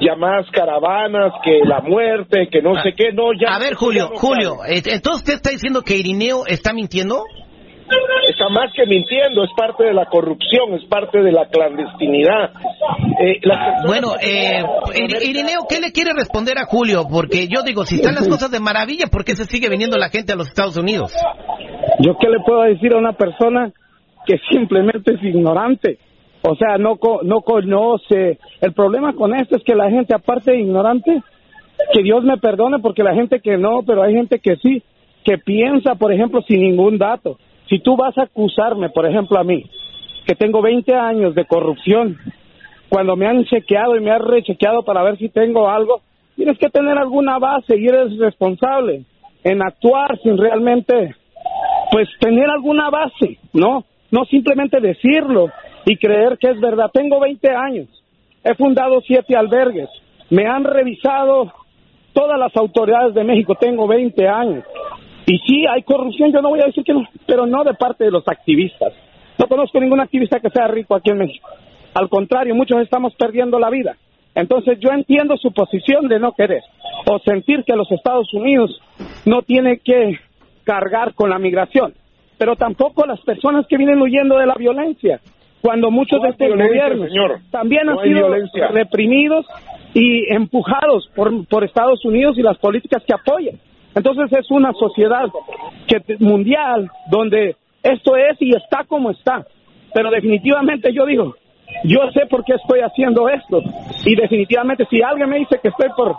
llamadas 0.00 0.46
caravanas, 0.52 1.32
que 1.44 1.60
la 1.64 1.80
muerte, 1.80 2.48
que 2.50 2.62
no 2.62 2.74
sé 2.82 2.94
qué, 2.96 3.12
no, 3.12 3.32
ya. 3.32 3.54
A 3.54 3.58
ver, 3.58 3.74
Julio, 3.74 4.10
Julio, 4.14 4.64
eh, 4.66 4.82
entonces 4.86 5.22
usted 5.22 5.34
está 5.34 5.50
diciendo 5.50 5.82
que 5.82 5.96
Irineo 5.96 6.46
está 6.46 6.72
mintiendo? 6.72 7.24
Está 8.28 8.48
más 8.48 8.72
que 8.74 8.86
mintiendo, 8.86 9.42
es 9.42 9.50
parte 9.56 9.84
de 9.84 9.92
la 9.92 10.06
corrupción, 10.06 10.74
es 10.74 10.84
parte 10.88 11.20
de 11.22 11.32
la 11.32 11.46
clandestinidad. 11.48 12.52
Eh, 13.20 13.40
bueno, 13.84 14.14
eh, 14.22 14.62
Irineo, 14.94 15.66
¿qué 15.68 15.80
le 15.80 15.90
quiere 15.90 16.12
responder 16.14 16.58
a 16.58 16.66
Julio? 16.66 17.06
Porque 17.10 17.48
yo 17.48 17.62
digo, 17.62 17.84
si 17.84 17.96
están 17.96 18.14
las 18.14 18.28
cosas 18.28 18.50
de 18.50 18.60
maravilla, 18.60 19.06
¿por 19.10 19.24
qué 19.24 19.34
se 19.34 19.44
sigue 19.44 19.68
viniendo 19.68 19.96
la 19.96 20.08
gente 20.08 20.32
a 20.32 20.36
los 20.36 20.48
Estados 20.48 20.76
Unidos? 20.76 21.12
¿Yo 21.98 22.16
qué 22.20 22.28
le 22.28 22.38
puedo 22.46 22.62
decir 22.62 22.94
a 22.94 22.98
una 22.98 23.12
persona 23.12 23.72
que 24.24 24.36
simplemente 24.50 25.14
es 25.14 25.22
ignorante? 25.24 25.98
O 26.42 26.54
sea, 26.54 26.78
no, 26.78 26.98
no 27.22 27.40
conoce. 27.42 28.38
El 28.60 28.72
problema 28.72 29.12
con 29.12 29.34
esto 29.34 29.56
es 29.56 29.62
que 29.62 29.74
la 29.74 29.90
gente, 29.90 30.14
aparte 30.14 30.52
de 30.52 30.60
ignorante, 30.60 31.22
que 31.92 32.02
Dios 32.02 32.24
me 32.24 32.38
perdone 32.38 32.78
porque 32.78 33.02
la 33.02 33.14
gente 33.14 33.40
que 33.40 33.56
no, 33.56 33.82
pero 33.86 34.02
hay 34.02 34.14
gente 34.14 34.38
que 34.38 34.56
sí, 34.56 34.82
que 35.24 35.38
piensa, 35.38 35.94
por 35.96 36.12
ejemplo, 36.12 36.40
sin 36.42 36.60
ningún 36.60 36.98
dato. 36.98 37.38
Si 37.68 37.78
tú 37.78 37.96
vas 37.96 38.16
a 38.18 38.22
acusarme, 38.22 38.88
por 38.90 39.06
ejemplo, 39.06 39.38
a 39.38 39.44
mí, 39.44 39.64
que 40.26 40.34
tengo 40.34 40.62
20 40.62 40.94
años 40.94 41.34
de 41.34 41.44
corrupción, 41.44 42.16
cuando 42.88 43.16
me 43.16 43.26
han 43.26 43.44
chequeado 43.44 43.96
y 43.96 44.00
me 44.00 44.10
han 44.10 44.22
rechequeado 44.22 44.82
para 44.82 45.02
ver 45.02 45.18
si 45.18 45.28
tengo 45.28 45.68
algo, 45.68 46.00
tienes 46.36 46.58
que 46.58 46.70
tener 46.70 46.98
alguna 46.98 47.38
base 47.38 47.78
y 47.78 47.86
eres 47.86 48.16
responsable 48.18 49.04
en 49.44 49.62
actuar 49.62 50.18
sin 50.22 50.36
realmente, 50.36 51.14
pues, 51.92 52.08
tener 52.18 52.48
alguna 52.50 52.90
base, 52.90 53.38
¿no? 53.52 53.84
no 54.10 54.24
simplemente 54.24 54.80
decirlo 54.80 55.50
y 55.86 55.96
creer 55.96 56.38
que 56.38 56.50
es 56.50 56.60
verdad. 56.60 56.90
Tengo 56.92 57.20
20 57.20 57.48
años, 57.50 57.88
he 58.44 58.54
fundado 58.54 59.00
siete 59.06 59.36
albergues, 59.36 59.88
me 60.30 60.46
han 60.46 60.64
revisado 60.64 61.52
todas 62.12 62.38
las 62.38 62.54
autoridades 62.56 63.14
de 63.14 63.24
México, 63.24 63.54
tengo 63.54 63.86
20 63.86 64.28
años. 64.28 64.64
Y 65.26 65.38
sí, 65.46 65.64
hay 65.66 65.82
corrupción, 65.82 66.32
yo 66.32 66.40
no 66.42 66.50
voy 66.50 66.60
a 66.60 66.66
decir 66.66 66.84
que 66.84 66.92
no, 66.92 67.04
pero 67.26 67.46
no 67.46 67.62
de 67.64 67.74
parte 67.74 68.04
de 68.04 68.10
los 68.10 68.26
activistas. 68.26 68.92
No 69.38 69.46
conozco 69.46 69.80
ningún 69.80 70.00
activista 70.00 70.40
que 70.40 70.50
sea 70.50 70.66
rico 70.68 70.94
aquí 70.94 71.10
en 71.10 71.18
México. 71.18 71.48
Al 71.94 72.08
contrario, 72.08 72.54
muchos 72.54 72.80
estamos 72.82 73.14
perdiendo 73.14 73.58
la 73.58 73.70
vida. 73.70 73.96
Entonces 74.34 74.78
yo 74.80 74.90
entiendo 74.90 75.36
su 75.36 75.52
posición 75.52 76.08
de 76.08 76.18
no 76.18 76.32
querer 76.32 76.62
o 77.06 77.18
sentir 77.20 77.64
que 77.64 77.74
los 77.74 77.90
Estados 77.90 78.32
Unidos 78.32 78.80
no 79.24 79.42
tiene 79.42 79.78
que 79.78 80.18
cargar 80.64 81.14
con 81.14 81.30
la 81.30 81.38
migración, 81.38 81.94
pero 82.38 82.54
tampoco 82.56 83.06
las 83.06 83.20
personas 83.22 83.66
que 83.66 83.76
vienen 83.76 84.00
huyendo 84.00 84.38
de 84.38 84.46
la 84.46 84.54
violencia, 84.54 85.20
cuando 85.60 85.90
muchos 85.90 86.22
de 86.22 86.28
estos 86.30 86.48
gobiernos 86.48 87.10
también 87.50 87.88
han 87.88 87.98
sido 88.02 88.28
reprimidos 88.70 89.46
y 89.94 90.32
empujados 90.32 91.08
por, 91.14 91.46
por 91.46 91.64
Estados 91.64 92.04
Unidos 92.04 92.38
y 92.38 92.42
las 92.42 92.58
políticas 92.58 93.02
que 93.06 93.14
apoyan. 93.14 93.56
Entonces 93.94 94.32
es 94.38 94.50
una 94.50 94.72
sociedad 94.72 95.28
que, 95.86 96.16
mundial 96.20 96.88
donde 97.10 97.56
esto 97.82 98.16
es 98.16 98.36
y 98.40 98.54
está 98.54 98.84
como 98.84 99.10
está. 99.10 99.44
Pero 99.92 100.10
definitivamente 100.10 100.92
yo 100.92 101.04
digo, 101.04 101.34
yo 101.84 102.00
sé 102.12 102.26
por 102.26 102.44
qué 102.44 102.54
estoy 102.54 102.80
haciendo 102.80 103.28
esto. 103.28 103.60
Y 104.04 104.14
definitivamente 104.14 104.86
si 104.88 105.02
alguien 105.02 105.28
me 105.28 105.38
dice 105.38 105.58
que 105.60 105.68
estoy 105.68 105.88
por, 105.96 106.14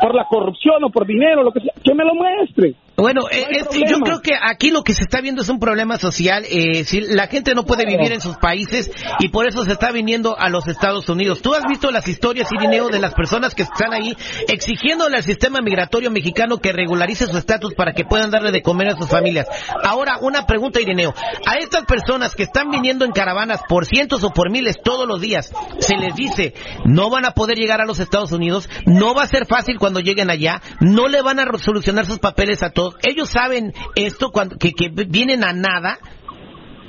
por 0.00 0.14
la 0.14 0.24
corrupción 0.24 0.84
o 0.84 0.90
por 0.90 1.06
dinero, 1.06 1.42
lo 1.42 1.52
que 1.52 1.60
sea, 1.60 1.72
que 1.86 1.94
me 1.94 2.04
lo 2.04 2.14
muestre. 2.14 2.74
Bueno, 2.96 3.26
eh, 3.30 3.44
yo 3.86 3.98
creo 3.98 4.22
que 4.22 4.32
aquí 4.40 4.70
lo 4.70 4.82
que 4.82 4.94
se 4.94 5.02
está 5.02 5.20
viendo 5.20 5.42
es 5.42 5.50
un 5.50 5.60
problema 5.60 5.98
social. 5.98 6.44
Eh, 6.50 6.84
si 6.84 7.02
la 7.02 7.26
gente 7.26 7.54
no 7.54 7.66
puede 7.66 7.84
vivir 7.84 8.10
en 8.12 8.22
sus 8.22 8.38
países 8.38 8.90
y 9.18 9.28
por 9.28 9.46
eso 9.46 9.64
se 9.66 9.72
está 9.72 9.92
viniendo 9.92 10.34
a 10.38 10.48
los 10.48 10.66
Estados 10.66 11.06
Unidos. 11.10 11.42
Tú 11.42 11.52
has 11.52 11.64
visto 11.68 11.90
las 11.90 12.08
historias, 12.08 12.48
Irineo, 12.50 12.88
de 12.88 12.98
las 12.98 13.12
personas 13.12 13.54
que 13.54 13.64
están 13.64 13.92
ahí 13.92 14.16
exigiéndole 14.48 15.18
al 15.18 15.24
sistema 15.24 15.60
migratorio 15.60 16.10
mexicano 16.10 16.56
que 16.56 16.72
regularice 16.72 17.26
su 17.26 17.36
estatus 17.36 17.74
para 17.74 17.92
que 17.92 18.04
puedan 18.04 18.30
darle 18.30 18.50
de 18.50 18.62
comer 18.62 18.88
a 18.88 18.96
sus 18.96 19.08
familias. 19.08 19.46
Ahora, 19.84 20.16
una 20.22 20.46
pregunta, 20.46 20.80
Irineo. 20.80 21.12
A 21.44 21.56
estas 21.56 21.84
personas 21.84 22.34
que 22.34 22.44
están 22.44 22.70
viniendo 22.70 23.04
en 23.04 23.12
caravanas 23.12 23.60
por 23.68 23.84
cientos 23.84 24.24
o 24.24 24.30
por 24.30 24.50
miles 24.50 24.76
todos 24.82 25.06
los 25.06 25.20
días, 25.20 25.52
se 25.80 25.96
les 25.96 26.14
dice, 26.14 26.54
no 26.86 27.10
van 27.10 27.26
a 27.26 27.32
poder 27.32 27.58
llegar 27.58 27.82
a 27.82 27.86
los 27.86 28.00
Estados 28.00 28.32
Unidos, 28.32 28.70
no 28.86 29.14
va 29.14 29.24
a 29.24 29.28
ser 29.28 29.44
fácil 29.46 29.78
cuando 29.78 30.00
lleguen 30.00 30.30
allá, 30.30 30.62
no 30.80 31.08
le 31.08 31.20
van 31.20 31.40
a 31.40 31.44
solucionar 31.76 32.06
sus 32.06 32.18
papeles 32.18 32.62
a 32.62 32.70
todos 32.70 32.96
ellos 33.06 33.28
saben 33.28 33.72
esto, 33.96 34.30
cuando, 34.32 34.56
que, 34.56 34.72
que 34.72 34.88
vienen 34.88 35.44
a 35.44 35.52
nada. 35.52 35.98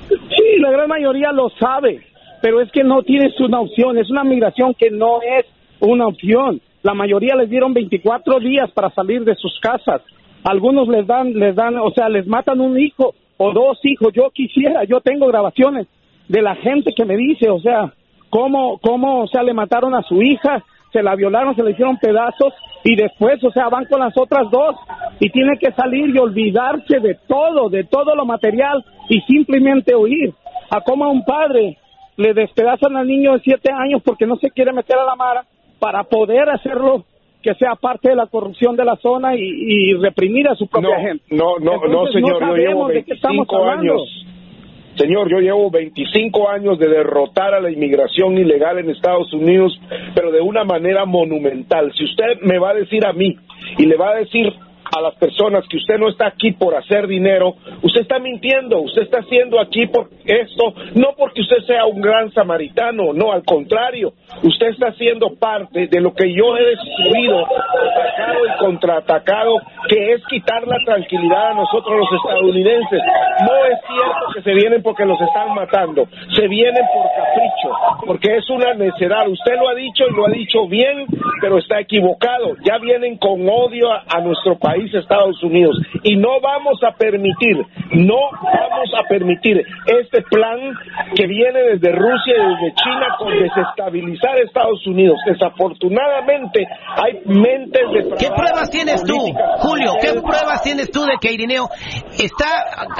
Sí, 0.07 0.59
la 0.59 0.71
gran 0.71 0.87
mayoría 0.87 1.33
lo 1.33 1.49
sabe, 1.59 2.05
pero 2.41 2.61
es 2.61 2.71
que 2.71 2.83
no 2.83 3.03
tienes 3.03 3.37
una 3.41 3.59
opción, 3.59 3.97
es 3.97 4.09
una 4.09 4.23
migración 4.23 4.73
que 4.73 4.89
no 4.89 5.19
es 5.21 5.45
una 5.81 6.07
opción. 6.07 6.61
La 6.83 6.93
mayoría 6.93 7.35
les 7.35 7.49
dieron 7.49 7.73
24 7.73 8.39
días 8.39 8.71
para 8.71 8.89
salir 8.91 9.25
de 9.25 9.35
sus 9.35 9.59
casas. 9.59 10.01
Algunos 10.45 10.87
les 10.87 11.05
dan, 11.05 11.33
les 11.33 11.53
dan, 11.53 11.77
o 11.77 11.91
sea, 11.91 12.07
les 12.07 12.25
matan 12.25 12.61
un 12.61 12.79
hijo 12.79 13.13
o 13.35 13.51
dos 13.51 13.79
hijos. 13.83 14.13
Yo 14.13 14.29
quisiera, 14.33 14.85
yo 14.85 15.01
tengo 15.01 15.27
grabaciones 15.27 15.87
de 16.29 16.41
la 16.41 16.55
gente 16.55 16.93
que 16.95 17.03
me 17.03 17.17
dice, 17.17 17.49
o 17.49 17.59
sea, 17.59 17.93
cómo, 18.29 18.79
cómo, 18.79 19.23
o 19.23 19.27
sea, 19.27 19.43
le 19.43 19.53
mataron 19.53 19.93
a 19.95 20.03
su 20.03 20.21
hija, 20.21 20.63
se 20.91 21.03
la 21.03 21.15
violaron, 21.15 21.55
se 21.55 21.63
le 21.63 21.71
hicieron 21.71 21.97
pedazos 21.97 22.53
y 22.83 22.95
después, 22.95 23.43
o 23.43 23.51
sea, 23.51 23.69
van 23.69 23.85
con 23.85 23.99
las 23.99 24.17
otras 24.17 24.49
dos 24.49 24.75
y 25.19 25.29
tiene 25.29 25.57
que 25.57 25.71
salir 25.71 26.15
y 26.15 26.17
olvidarse 26.17 26.99
de 26.99 27.17
todo, 27.27 27.69
de 27.69 27.83
todo 27.83 28.15
lo 28.15 28.25
material 28.25 28.83
y 29.09 29.21
simplemente 29.21 29.95
huir. 29.95 30.33
A 30.69 30.81
como 30.81 31.05
a 31.05 31.09
un 31.09 31.23
padre 31.23 31.77
le 32.17 32.33
despedazan 32.33 32.95
al 32.97 33.07
niño 33.07 33.33
de 33.33 33.39
siete 33.39 33.71
años 33.71 34.01
porque 34.03 34.25
no 34.25 34.35
se 34.37 34.49
quiere 34.51 34.73
meter 34.73 34.97
a 34.97 35.05
la 35.05 35.15
mara 35.15 35.45
para 35.79 36.03
poder 36.03 36.49
hacerlo 36.49 37.05
que 37.41 37.53
sea 37.55 37.75
parte 37.75 38.09
de 38.09 38.15
la 38.15 38.25
corrupción 38.25 38.75
de 38.75 38.83
la 38.83 38.95
zona 38.97 39.35
y, 39.35 39.93
reprimir 39.93 40.49
a 40.49 40.55
su 40.55 40.67
propia 40.67 40.99
gente. 40.99 41.23
No, 41.29 41.57
no, 41.59 41.77
no, 41.87 42.07
señor, 42.07 42.39
yo 42.41 42.55
llevo 42.55 42.87
25 42.87 43.63
años 43.63 44.26
Señor, 44.97 45.29
yo 45.29 45.39
llevo 45.39 45.69
25 45.69 46.49
años 46.49 46.79
de 46.79 46.87
derrotar 46.87 47.53
a 47.53 47.59
la 47.59 47.69
inmigración 47.69 48.37
ilegal 48.37 48.79
en 48.79 48.89
Estados 48.89 49.31
Unidos, 49.31 49.79
pero 50.15 50.31
de 50.31 50.41
una 50.41 50.63
manera 50.63 51.05
monumental. 51.05 51.93
Si 51.95 52.03
usted 52.03 52.41
me 52.41 52.57
va 52.57 52.71
a 52.71 52.73
decir 52.73 53.05
a 53.05 53.13
mí 53.13 53.37
y 53.77 53.85
le 53.85 53.95
va 53.95 54.09
a 54.09 54.15
decir 54.15 54.51
a 54.97 55.01
las 55.01 55.15
personas 55.15 55.65
que 55.69 55.77
usted 55.77 55.97
no 55.97 56.09
está 56.09 56.27
aquí 56.27 56.51
por 56.51 56.75
hacer 56.75 57.07
dinero, 57.07 57.55
usted 57.81 58.01
está 58.01 58.19
mintiendo, 58.19 58.79
usted 58.81 59.03
está 59.03 59.19
haciendo 59.19 59.59
aquí 59.59 59.87
por 59.87 60.09
esto, 60.25 60.73
no 60.95 61.13
porque 61.17 61.41
usted 61.41 61.57
sea 61.65 61.85
un 61.85 62.01
gran 62.01 62.31
samaritano, 62.31 63.13
no, 63.13 63.31
al 63.31 63.43
contrario, 63.43 64.13
usted 64.43 64.67
está 64.67 64.87
haciendo 64.87 65.35
parte 65.35 65.87
de 65.87 66.01
lo 66.01 66.13
que 66.13 66.33
yo 66.33 66.57
he 66.57 66.65
destruido, 66.65 67.45
atacado 67.45 68.45
y 68.45 68.57
contraatacado, 68.59 69.57
que 69.87 70.13
es 70.13 70.25
quitar 70.27 70.67
la 70.67 70.77
tranquilidad 70.85 71.51
a 71.51 71.53
nosotros 71.53 71.99
los 71.99 72.23
estadounidenses. 72.23 73.01
No 73.41 73.55
es 73.65 73.79
cierto 73.87 74.25
que 74.35 74.41
se 74.41 74.53
vienen 74.53 74.81
porque 74.81 75.05
los 75.05 75.19
están 75.21 75.53
matando, 75.53 76.07
se 76.33 76.47
vienen 76.47 76.83
por 76.93 77.05
capricho, 77.15 78.05
porque 78.05 78.37
es 78.37 78.49
una 78.49 78.73
necedad. 78.73 79.27
Usted 79.27 79.55
lo 79.59 79.69
ha 79.69 79.75
dicho 79.75 80.05
y 80.09 80.15
lo 80.15 80.27
ha 80.27 80.31
dicho 80.31 80.67
bien, 80.67 81.05
pero 81.41 81.57
está 81.57 81.79
equivocado. 81.79 82.55
Ya 82.63 82.77
vienen 82.79 83.17
con 83.17 83.47
odio 83.47 83.89
a 83.91 84.21
nuestro 84.21 84.57
país 84.57 84.86
Estados 84.93 85.41
Unidos. 85.43 85.75
Y 86.03 86.15
no 86.15 86.39
vamos 86.41 86.79
a 86.83 86.95
permitir, 86.95 87.57
no 87.91 88.19
vamos 88.41 88.89
a 88.97 89.03
permitir 89.07 89.63
este 89.85 90.21
plan 90.23 90.59
que 91.15 91.27
viene 91.27 91.59
desde 91.73 91.91
Rusia 91.91 92.33
y 92.35 92.49
desde 92.49 92.75
China 92.75 93.15
con 93.17 93.39
desestabilizar 93.39 94.39
Estados 94.39 94.85
Unidos. 94.87 95.17
Desafortunadamente 95.25 96.65
hay 96.95 97.21
mentes 97.25 97.81
de... 97.93 98.15
¿Qué 98.17 98.29
pruebas 98.35 98.69
tienes 98.69 99.03
tú, 99.03 99.17
Julio? 99.59 99.93
¿Qué 100.01 100.13
pruebas 100.21 100.61
tienes 100.63 100.91
tú 100.91 101.05
de 101.05 101.17
que 101.19 101.31
Irineo 101.31 101.69
está 102.17 102.47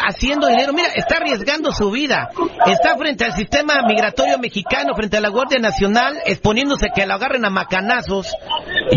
haciendo 0.08 0.48
dinero? 0.48 0.74
Mira, 0.74 0.90
está 0.96 1.18
arriesgando 1.18 1.72
su 1.72 1.92
vida. 1.92 2.30
Está 2.66 2.98
frente 2.98 3.26
al 3.26 3.34
sistema 3.34 3.82
migratorio 3.88 4.38
mexicano, 4.40 4.96
frente 4.96 5.18
a 5.18 5.22
la 5.22 5.30
Guardia 5.30 5.60
Nacional, 5.60 6.18
exponiéndose 6.26 6.88
que 6.94 7.06
lo 7.06 7.14
agarren 7.14 7.46
a 7.46 7.50
macanazos. 7.50 8.34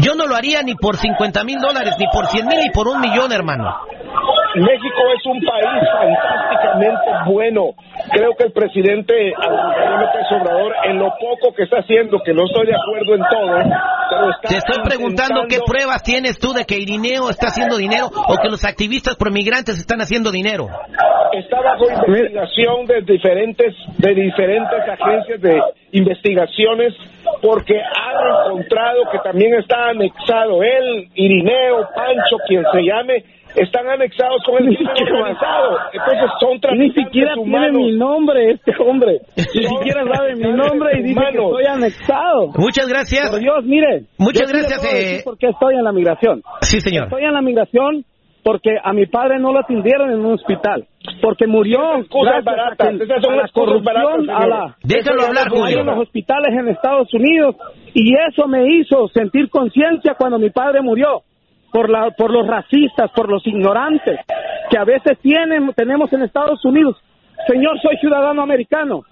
Yo 0.01 0.15
no 0.15 0.27
lo 0.27 0.37
haría 0.37 0.63
ni 0.63 0.75
por 0.75 0.97
50 0.97 1.45
mil 1.45 1.61
dólares, 1.61 1.95
ni 1.99 2.07
por 2.13 2.27
100 2.27 2.47
mil, 2.47 2.70
por 2.73 2.89
un 2.89 3.01
millón, 3.01 3.33
hermano. 3.33 3.77
México 4.55 5.03
es 5.17 5.27
un 5.27 5.41
país 5.43 5.83
fantásticamente 5.93 7.11
bueno. 7.27 7.71
Creo 8.11 8.35
que 8.37 8.45
el 8.45 8.53
presidente 8.53 9.15
López 9.31 10.27
Obrador, 10.33 10.75
en 10.85 10.99
lo 10.99 11.11
poco 11.21 11.55
que 11.55 11.65
está 11.65 11.79
haciendo, 11.79 12.19
que 12.25 12.33
no 12.33 12.45
estoy 12.47 12.67
de 12.67 12.75
acuerdo 12.75 13.15
en 13.15 13.23
todo, 13.31 13.77
pero 14.11 14.31
Te 14.49 14.57
estoy 14.57 14.83
preguntando 14.83 15.43
qué 15.49 15.61
pruebas 15.65 16.03
tienes 16.03 16.39
tú 16.39 16.53
de 16.53 16.65
que 16.65 16.79
Irineo 16.79 17.31
está 17.31 17.49
haciendo 17.49 17.77
dinero 17.77 18.07
o 18.07 18.37
que 18.43 18.49
los 18.49 18.65
activistas 18.65 19.17
pro 19.17 19.31
migrantes 19.31 19.79
están 19.79 20.01
haciendo 20.01 20.33
dinero. 20.33 20.67
Está 21.33 21.61
bajo 21.61 21.87
investigación 21.89 22.87
de 22.87 23.03
diferentes, 23.03 23.75
de 23.99 24.15
diferentes 24.15 24.81
agencias 24.89 25.41
de 25.41 25.63
investigaciones 25.93 26.95
porque 27.43 27.75
han 27.75 28.49
encontrado 28.49 29.03
que 29.11 29.19
también 29.19 29.55
está 29.55 29.91
anexado 29.91 30.63
él, 30.63 31.09
Irineo, 31.15 31.89
Pancho, 31.95 32.37
quien 32.47 32.63
se 32.73 32.83
llame, 32.83 33.25
están 33.57 33.89
anexados 33.89 34.43
con 34.45 34.57
el 34.59 34.77
organizado. 34.77 35.79
Entonces 35.93 36.31
son 36.41 36.79
Ni 36.79 36.93
siquiera 36.93 37.35
tiene 37.35 37.73
mi 37.73 37.97
nombre 37.97 38.53
este 38.53 38.73
hombre. 38.79 39.21
Ni 39.37 39.65
siquiera 39.65 40.05
sabe 40.13 40.37
mi 40.37 40.53
nombre 40.53 40.99
y 40.99 41.03
dice 41.03 41.21
que 41.33 41.39
estoy 41.39 41.67
anexado. 41.67 42.49
Muchas 42.57 42.89
gracias. 42.89 43.31
Por 43.31 43.41
Dios, 43.41 43.65
mire. 43.65 44.05
Muchas 44.19 44.53
gracias. 44.53 44.85
Eh... 44.85 45.23
¿Por 45.25 45.39
qué 45.39 45.49
estoy 45.49 45.75
en 45.75 45.85
la 45.85 45.93
migración? 45.93 46.43
Sí, 46.61 46.81
señor. 46.81 47.05
Estoy 47.05 47.25
en 47.25 47.33
la 47.33 47.43
migración 47.43 48.05
porque 48.43 48.71
a 48.83 48.93
mi 48.93 49.07
padre 49.07 49.39
no 49.39 49.53
lo 49.53 49.61
atendieron 49.61 50.11
en 50.11 50.21
un 50.21 50.35
hospital, 50.35 50.87
porque 51.21 51.47
murió 51.47 51.81
cosas 52.09 52.45
baratas, 52.45 52.95
esas 53.01 53.23
son 53.23 53.37
las 53.37 53.51
corrupción 53.53 54.31
a 54.31 54.47
la 54.47 54.77
Déjalo 54.83 55.23
hablar, 55.23 55.49
Julio. 55.49 55.81
en 55.81 55.87
los 55.87 55.99
hospitales 55.99 56.55
en 56.59 56.69
Estados 56.69 57.13
Unidos 57.15 57.57
y 57.95 58.15
eso 58.29 58.47
me 58.47 58.65
hizo 58.77 59.09
sentir 59.09 59.49
conciencia 59.51 60.15
cuando 60.15 60.39
mi 60.39 60.51
padre 60.51 60.81
murió 60.83 61.23
por 61.73 61.89
la 61.89 62.11
por 62.11 62.33
los 62.33 62.47
racistas, 62.47 63.11
por 63.13 63.29
los 63.29 63.47
ignorantes 63.47 64.21
que 64.71 64.79
a 64.79 64.85
veces 64.85 65.19
tienen 65.21 65.73
tenemos 65.75 66.13
en 66.13 66.23
Estados 66.23 66.65
Unidos. 66.65 66.97
Señor, 67.47 67.81
soy 67.81 67.97
ciudadano 67.99 68.43
americano. 68.43 69.03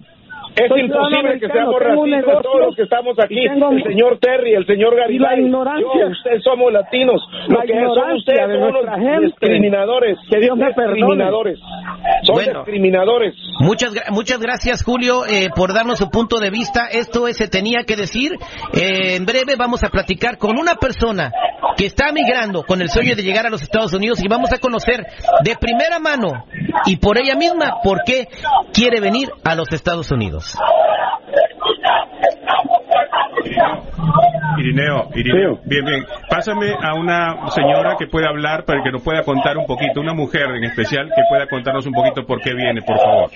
Es 0.57 0.71
imposible 0.76 1.40
que 1.40 1.49
seamos 1.49 1.81
racistas 1.81 2.43
todos 2.43 2.61
los 2.67 2.76
que 2.76 2.83
estamos 2.83 3.19
aquí. 3.19 3.47
el 3.47 3.83
señor 3.83 4.19
Terry, 4.19 4.55
el 4.55 4.67
señor 4.67 4.97
Garibay, 4.97 5.37
la 5.37 5.43
ignorancia. 5.43 6.07
ustedes 6.11 6.43
somos 6.43 6.73
latinos. 6.73 7.21
Lo 7.49 7.61
que 7.62 7.75
son 7.75 8.12
ustedes 8.12 8.61
son 8.61 8.75
los 8.75 9.23
discriminadores. 9.23 10.19
Que 10.31 10.40
Dios 10.40 10.57
me 10.57 10.73
perdone. 10.75 11.25
Son 12.23 12.37
discriminadores. 12.37 13.35
Muchas, 13.61 13.95
muchas 14.11 14.40
gracias, 14.40 14.83
Julio, 14.83 15.26
eh, 15.26 15.49
por 15.55 15.73
darnos 15.75 15.99
su 15.99 16.11
punto 16.11 16.38
de 16.38 16.50
vista. 16.50 16.87
Esto 16.90 17.28
es, 17.28 17.37
se 17.37 17.49
tenía 17.49 17.85
que 17.87 17.97
decir. 17.97 18.33
Eh, 18.73 19.17
en 19.17 19.26
breve 19.26 19.57
vamos 19.57 19.85
a 19.85 19.88
platicar 19.88 20.38
con 20.38 20.59
una 20.59 20.75
persona 20.75 21.33
que 21.77 21.87
está 21.87 22.12
migrando 22.12 22.62
con 22.65 22.83
el 22.83 22.88
sueño 22.88 23.15
de 23.15 23.23
llegar 23.23 23.47
a 23.47 23.50
los 23.50 23.62
Estados 23.62 23.93
Unidos 23.93 24.23
y 24.23 24.29
vamos 24.29 24.53
a 24.53 24.59
conocer 24.59 25.07
de 25.43 25.57
primera 25.57 25.99
mano 25.99 26.45
y 26.87 26.97
por 26.97 27.19
ella 27.19 27.35
misma 27.35 27.81
por 27.83 28.03
qué 28.05 28.29
quiere 28.73 29.00
venir 29.00 29.31
a 29.45 29.55
los 29.55 29.71
Estados 29.73 30.11
Unidos. 30.11 30.57
Irineo, 34.59 35.09
Irineo, 35.15 35.61
bien, 35.65 35.85
bien. 35.85 36.05
Pásame 36.29 36.73
a 36.73 36.95
una 36.95 37.49
señora 37.50 37.97
que 37.97 38.07
pueda 38.07 38.29
hablar 38.29 38.65
para 38.65 38.83
que 38.83 38.91
nos 38.91 39.03
pueda 39.03 39.23
contar 39.23 39.57
un 39.57 39.67
poquito, 39.67 40.00
una 40.00 40.15
mujer 40.15 40.50
en 40.57 40.65
especial 40.65 41.07
que 41.15 41.23
pueda 41.29 41.47
contarnos 41.47 41.87
un 41.87 41.93
poquito 41.93 42.27
por 42.27 42.41
qué 42.41 42.55
viene, 42.55 42.83
por 42.83 42.99
favor. 42.99 43.31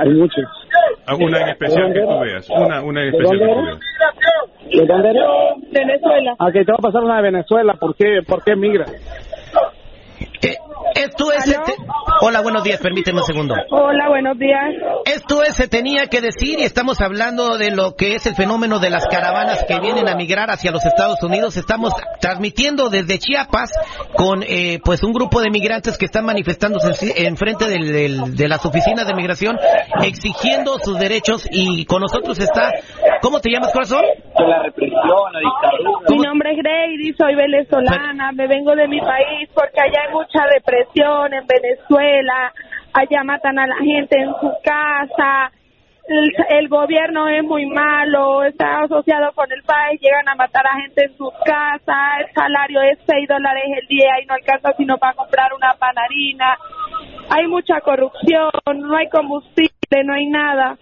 Hay 0.00 0.10
muchos. 0.10 0.61
Una 1.14 1.42
en 1.42 1.48
especial 1.48 1.92
que 1.92 2.00
tú 2.00 2.18
veas, 2.20 2.48
una, 2.50 2.82
una 2.82 3.02
en 3.02 3.08
especial 3.08 3.38
que 3.38 3.46
tú 3.46 3.62
veas. 3.64 3.78
¿De 4.72 4.86
dónde 4.86 5.10
eres? 5.10 5.22
Venezuela. 5.70 6.32
Ok, 6.38 6.52
te 6.52 6.64
voy 6.64 6.76
a 6.78 6.82
pasar 6.82 7.02
una 7.02 7.16
de 7.16 7.22
Venezuela. 7.22 7.74
¿Por 7.74 7.94
qué, 7.94 8.22
por 8.26 8.42
qué 8.42 8.56
migra? 8.56 8.86
Esto 10.94 11.32
es... 11.32 11.42
¿Aló? 11.44 11.64
este- 11.66 11.74
Hola, 12.20 12.40
buenos 12.40 12.62
días, 12.62 12.78
permíteme 12.80 13.18
un 13.20 13.24
segundo. 13.24 13.54
Hola, 13.70 14.08
buenos 14.08 14.38
días. 14.38 14.62
Esto 15.06 15.42
es 15.42 15.56
Se 15.56 15.66
Tenía 15.68 16.06
que 16.06 16.20
Decir 16.20 16.60
y 16.60 16.62
estamos 16.62 17.00
hablando 17.00 17.56
de 17.58 17.70
lo 17.72 17.96
que 17.96 18.14
es 18.14 18.26
el 18.26 18.34
fenómeno 18.36 18.78
de 18.78 18.90
las 18.90 19.06
caravanas 19.06 19.64
que 19.64 19.80
vienen 19.80 20.08
a 20.08 20.14
migrar 20.14 20.50
hacia 20.50 20.70
los 20.70 20.84
Estados 20.84 21.20
Unidos. 21.22 21.56
Estamos 21.56 21.92
transmitiendo 22.20 22.90
desde 22.90 23.18
Chiapas 23.18 23.72
con 24.14 24.42
eh, 24.44 24.78
pues 24.84 25.02
un 25.02 25.12
grupo 25.12 25.40
de 25.40 25.50
migrantes 25.50 25.98
que 25.98 26.04
están 26.04 26.24
manifestándose 26.24 27.26
en 27.26 27.36
frente 27.36 27.68
del- 27.68 27.92
del- 27.92 28.36
de 28.36 28.48
las 28.48 28.64
oficinas 28.64 29.06
de 29.06 29.14
migración 29.14 29.58
exigiendo 30.04 30.78
sus 30.78 30.98
derechos 30.98 31.46
y 31.50 31.84
con 31.86 32.00
nosotros 32.02 32.38
está... 32.38 32.70
¿Cómo 33.20 33.40
te 33.40 33.50
llamas, 33.50 33.72
corazón? 33.72 34.02
Mi 36.08 36.18
nombre 36.18 36.50
es 36.52 36.58
Grady, 36.58 37.12
soy 37.16 37.34
venezolana, 37.34 38.32
me 38.32 38.46
vengo 38.46 38.74
de 38.76 38.86
mi 38.88 39.00
país 39.00 39.48
porque 39.54 39.80
allá 39.80 40.02
hay 40.06 40.12
mucha 40.12 40.44
represión 40.54 40.81
en 40.94 41.46
Venezuela, 41.46 42.52
allá 42.92 43.24
matan 43.24 43.58
a 43.58 43.66
la 43.66 43.76
gente 43.76 44.18
en 44.18 44.32
su 44.40 44.50
casa, 44.62 45.52
el, 46.08 46.30
el 46.58 46.68
gobierno 46.68 47.28
es 47.28 47.44
muy 47.44 47.66
malo, 47.66 48.42
está 48.44 48.80
asociado 48.84 49.32
con 49.34 49.50
el 49.52 49.62
país, 49.62 50.00
llegan 50.00 50.28
a 50.28 50.34
matar 50.34 50.66
a 50.66 50.80
gente 50.80 51.04
en 51.04 51.16
sus 51.16 51.32
casas, 51.44 52.26
el 52.26 52.34
salario 52.34 52.82
es 52.82 52.98
6 53.06 53.28
dólares 53.28 53.64
el 53.80 53.86
día 53.88 54.20
y 54.22 54.26
no 54.26 54.34
alcanza 54.34 54.72
sino 54.76 54.98
para 54.98 55.14
comprar 55.14 55.52
una 55.54 55.74
panarina, 55.74 56.56
hay 57.30 57.46
mucha 57.46 57.80
corrupción, 57.80 58.50
no 58.76 58.96
hay 58.96 59.08
combustible, 59.08 60.04
no 60.04 60.14
hay 60.14 60.26
nada. 60.26 60.76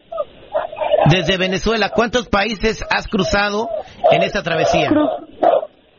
Desde 1.10 1.38
Venezuela, 1.38 1.90
¿cuántos 1.94 2.28
países 2.28 2.84
has 2.90 3.06
cruzado 3.06 3.68
en 4.10 4.22
esta 4.22 4.42
travesía? 4.42 4.88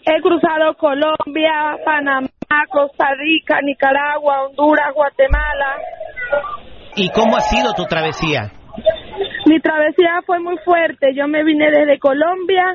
He 0.03 0.21
cruzado 0.21 0.73
Colombia, 0.77 1.77
Panamá, 1.85 2.27
Costa 2.69 3.13
Rica, 3.17 3.59
Nicaragua, 3.61 4.43
Honduras, 4.43 4.93
Guatemala. 4.93 5.77
¿Y 6.95 7.09
cómo 7.09 7.37
ha 7.37 7.41
sido 7.41 7.73
tu 7.73 7.85
travesía? 7.85 8.51
Mi 9.45 9.59
travesía 9.59 10.21
fue 10.25 10.39
muy 10.39 10.57
fuerte. 10.59 11.13
Yo 11.15 11.27
me 11.27 11.43
vine 11.43 11.69
desde 11.71 11.99
Colombia 11.99 12.65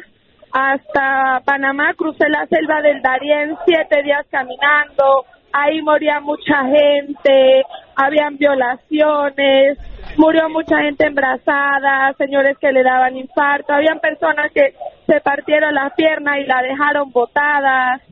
hasta 0.52 1.40
Panamá, 1.45 1.92
crucé 1.95 2.28
la 2.28 2.47
selva 2.47 2.80
del 2.80 3.02
Darién 3.02 3.56
siete 3.66 4.02
días 4.02 4.26
caminando. 4.30 5.25
Ahí 5.52 5.80
moría 5.80 6.21
mucha 6.21 6.64
gente, 6.64 7.62
habían 7.95 8.37
violaciones, 8.37 9.78
murió 10.18 10.50
mucha 10.50 10.78
gente 10.83 11.06
embarazada, 11.06 12.12
señores 12.18 12.59
que 12.59 12.73
le 12.73 12.83
daban 12.83 13.16
infarto, 13.16 13.73
habían 13.73 13.99
personas 14.00 14.52
que 14.52 14.75
se 15.06 15.21
partieron 15.21 15.75
las 15.75 15.95
piernas 15.95 16.38
y 16.40 16.47
la 16.47 16.61
dejaron 16.61 17.11
botadas. 17.11 18.02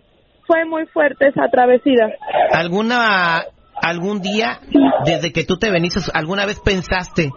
Fue 0.47 0.65
muy 0.65 0.87
fuerte 0.87 1.29
esa 1.29 1.49
travesía. 1.49 2.09
¿Alguna 2.53 3.45
algún 3.83 4.21
día 4.21 4.61
desde 5.05 5.33
que 5.33 5.45
tú 5.45 5.57
te 5.57 5.71
veniste 5.71 6.01
alguna 6.15 6.47
vez 6.47 6.61
pensaste 6.61 7.31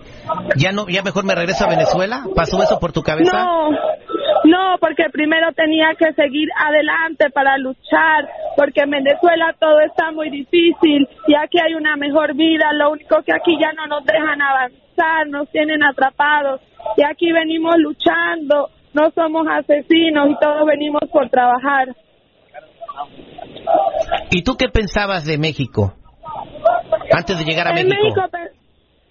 ya 0.55 0.71
no 0.71 0.87
ya 0.87 1.01
mejor 1.01 1.25
me 1.25 1.35
regreso 1.35 1.65
a 1.65 1.69
Venezuela? 1.69 2.23
¿Pasó 2.35 2.61
eso 2.61 2.79
por 2.79 2.91
tu 2.91 3.01
cabeza? 3.01 3.43
No, 3.43 3.71
no, 4.43 4.77
porque 4.79 5.09
primero 5.11 5.51
tenía 5.53 5.93
que 5.97 6.13
seguir 6.13 6.47
adelante 6.57 7.29
para 7.31 7.57
luchar, 7.57 8.29
porque 8.55 8.81
en 8.81 8.91
Venezuela 8.91 9.55
todo 9.59 9.79
está 9.81 10.11
muy 10.11 10.29
difícil 10.29 11.07
y 11.27 11.35
aquí 11.35 11.59
hay 11.59 11.73
una 11.73 11.95
mejor 11.95 12.35
vida, 12.35 12.71
lo 12.73 12.91
único 12.91 13.21
que 13.23 13.33
aquí 13.33 13.57
ya 13.59 13.73
no 13.73 13.87
nos 13.87 14.05
dejan 14.05 14.41
avanzar, 14.41 15.27
nos 15.27 15.49
tienen 15.49 15.83
atrapados 15.83 16.61
y 16.95 17.03
aquí 17.03 17.31
venimos 17.31 17.75
luchando, 17.77 18.69
no 18.93 19.11
somos 19.11 19.47
asesinos 19.47 20.29
y 20.29 20.35
todos 20.39 20.65
venimos 20.65 21.01
por 21.11 21.29
trabajar. 21.29 21.89
¿Y 24.31 24.43
tú 24.43 24.55
qué 24.57 24.69
pensabas 24.69 25.25
de 25.25 25.37
México 25.37 25.93
antes 27.11 27.37
de 27.39 27.45
llegar 27.45 27.67
a 27.67 27.79
En 27.79 27.87
México? 27.87 28.21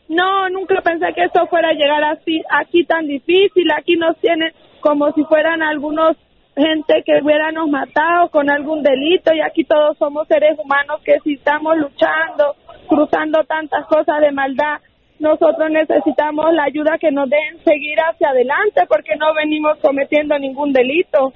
No, 0.09 0.49
nunca 0.51 0.81
pensé 0.83 1.07
que 1.15 1.25
esto 1.25 1.47
fuera 1.49 1.71
a 1.71 1.73
llegar 1.73 2.05
así, 2.05 2.41
aquí 2.51 2.85
tan 2.85 3.07
difícil, 3.07 3.71
aquí 3.77 3.97
nos 3.97 4.17
tienen 4.19 4.53
como 4.81 5.11
si 5.13 5.25
fueran 5.25 5.63
algunos 5.63 6.17
gente 6.57 7.03
que 7.05 7.21
hubiéramos 7.23 7.69
matado 7.69 8.31
con 8.31 8.49
algún 8.49 8.83
delito 8.83 9.35
y 9.35 9.41
aquí 9.41 9.65
todos 9.65 9.99
somos 9.99 10.27
seres 10.27 10.59
humanos 10.59 11.03
que 11.05 11.19
si 11.23 11.35
estamos 11.35 11.77
luchando, 11.77 12.55
cruzando 12.89 13.45
tantas 13.45 13.85
cosas 13.87 14.21
de 14.21 14.33
maldad, 14.33 14.81
nosotros 15.19 15.71
necesitamos 15.71 16.47
la 16.55 16.65
ayuda 16.65 16.99
que 16.99 17.11
nos 17.11 17.29
den 17.29 17.59
seguir 17.65 17.99
hacia 17.99 18.31
adelante 18.31 18.83
porque 18.89 19.17
no 19.17 19.35
venimos 19.35 19.79
cometiendo 19.79 20.39
ningún 20.39 20.73
delito. 20.73 21.33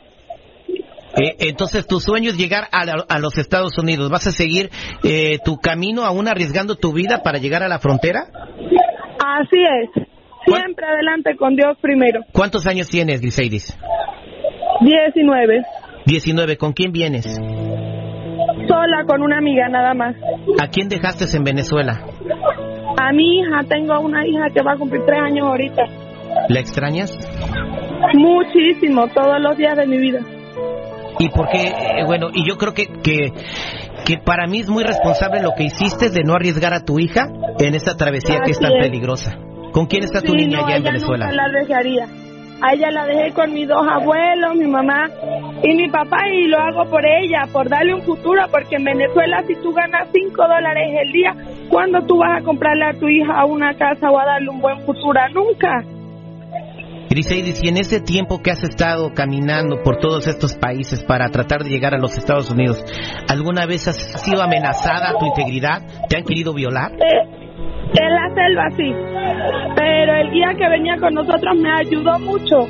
Eh, 1.16 1.36
entonces 1.48 1.86
tu 1.86 1.98
sueño 2.00 2.30
es 2.30 2.36
llegar 2.36 2.68
a, 2.72 2.84
la- 2.84 3.04
a 3.08 3.18
los 3.18 3.36
Estados 3.38 3.76
Unidos. 3.78 4.10
¿Vas 4.10 4.26
a 4.26 4.32
seguir 4.32 4.70
eh, 5.02 5.38
tu 5.44 5.56
camino 5.56 6.04
aún 6.04 6.28
arriesgando 6.28 6.76
tu 6.76 6.92
vida 6.92 7.22
para 7.24 7.38
llegar 7.38 7.62
a 7.62 7.68
la 7.68 7.78
frontera? 7.78 8.26
Así 9.18 9.58
es, 9.60 9.90
siempre 10.46 10.86
adelante 10.86 11.36
con 11.36 11.56
Dios 11.56 11.76
primero. 11.80 12.20
¿Cuántos 12.32 12.66
años 12.66 12.88
tienes, 12.88 13.20
Griseidis? 13.20 13.76
19, 14.80 15.62
19. 16.06 16.56
¿Con 16.56 16.72
quién 16.72 16.92
vienes? 16.92 17.26
sola 18.68 19.04
con 19.06 19.20
una 19.22 19.38
amiga 19.38 19.68
nada 19.68 19.94
más. 19.94 20.14
¿A 20.60 20.68
quién 20.68 20.88
dejaste 20.88 21.24
en 21.36 21.42
Venezuela? 21.42 22.04
A 23.00 23.12
mi 23.12 23.40
hija, 23.40 23.62
tengo 23.68 23.98
una 24.00 24.24
hija 24.26 24.44
que 24.54 24.62
va 24.62 24.72
a 24.74 24.76
cumplir 24.76 25.02
tres 25.06 25.18
años 25.20 25.46
ahorita. 25.48 25.82
¿La 26.48 26.60
extrañas? 26.60 27.10
Muchísimo, 28.14 29.08
todos 29.08 29.40
los 29.40 29.56
días 29.56 29.76
de 29.76 29.86
mi 29.86 29.98
vida. 29.98 30.20
Y 31.20 31.28
porque, 31.28 31.58
eh, 31.68 32.04
bueno, 32.06 32.28
y 32.32 32.48
yo 32.48 32.56
creo 32.56 32.72
que, 32.72 32.86
que, 32.86 33.32
que 34.06 34.16
para 34.24 34.46
mí 34.46 34.60
es 34.60 34.68
muy 34.70 34.82
responsable 34.84 35.42
lo 35.42 35.50
que 35.54 35.64
hiciste 35.64 36.08
de 36.08 36.24
no 36.24 36.32
arriesgar 36.34 36.72
a 36.72 36.80
tu 36.80 36.98
hija 36.98 37.28
en 37.58 37.74
esta 37.74 37.94
travesía 37.94 38.40
que 38.42 38.52
es 38.52 38.58
tan 38.58 38.72
es. 38.72 38.86
peligrosa. 38.86 39.36
¿Con 39.72 39.84
quién 39.86 40.02
está 40.02 40.22
tu 40.22 40.32
Sí, 40.32 40.38
niña 40.38 40.60
no, 40.60 40.66
allá 40.66 40.76
en 40.78 40.82
Venezuela? 40.82 41.26
Nunca 41.26 41.42
la 41.42 41.60
dejaría. 41.60 42.06
A 42.62 42.72
ella 42.74 42.90
la 42.90 43.06
dejé 43.06 43.32
con 43.32 43.52
mis 43.52 43.68
dos 43.68 43.86
abuelos, 43.86 44.54
mi 44.56 44.66
mamá 44.66 45.08
y 45.62 45.74
mi 45.76 45.88
papá 45.88 46.28
y 46.30 46.46
lo 46.48 46.58
hago 46.58 46.90
por 46.90 47.02
ella, 47.06 47.44
por 47.52 47.68
darle 47.68 47.94
un 47.94 48.02
futuro, 48.02 48.42
porque 48.50 48.76
en 48.76 48.84
Venezuela 48.84 49.42
si 49.46 49.54
tú 49.62 49.72
ganas 49.72 50.08
cinco 50.12 50.42
dólares 50.42 50.88
el 51.04 51.12
día, 51.12 51.34
¿cuándo 51.70 52.00
tú 52.02 52.18
vas 52.18 52.40
a 52.40 52.44
comprarle 52.44 52.84
a 52.86 52.92
tu 52.98 53.08
hija 53.08 53.44
una 53.44 53.74
casa 53.74 54.10
o 54.10 54.18
a 54.18 54.24
darle 54.26 54.48
un 54.50 54.60
buen 54.60 54.78
futuro? 54.80 55.20
Nunca. 55.34 55.84
Griseidis, 57.10 57.60
y 57.60 57.66
en 57.66 57.76
ese 57.76 57.98
tiempo 58.00 58.40
que 58.40 58.52
has 58.52 58.62
estado 58.62 59.12
caminando 59.12 59.82
por 59.82 59.96
todos 59.96 60.28
estos 60.28 60.54
países 60.54 61.02
para 61.02 61.28
tratar 61.30 61.64
de 61.64 61.70
llegar 61.70 61.92
a 61.92 61.98
los 61.98 62.16
Estados 62.16 62.48
Unidos, 62.52 62.84
¿alguna 63.28 63.66
vez 63.66 63.88
has 63.88 63.96
sido 64.22 64.40
amenazada 64.40 65.18
tu 65.18 65.26
integridad? 65.26 65.82
¿Te 66.08 66.18
han 66.18 66.22
querido 66.22 66.54
violar? 66.54 66.92
Eh, 66.92 67.40
en 67.98 68.14
la 68.14 68.32
selva 68.32 68.70
sí, 68.76 68.94
pero 69.74 70.14
el 70.20 70.30
guía 70.30 70.54
que 70.56 70.68
venía 70.68 70.98
con 71.00 71.12
nosotros 71.14 71.56
me 71.56 71.72
ayudó 71.72 72.16
mucho 72.20 72.68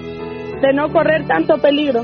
de 0.62 0.72
no 0.72 0.88
correr 0.88 1.26
tanto 1.26 1.58
peligro. 1.58 2.00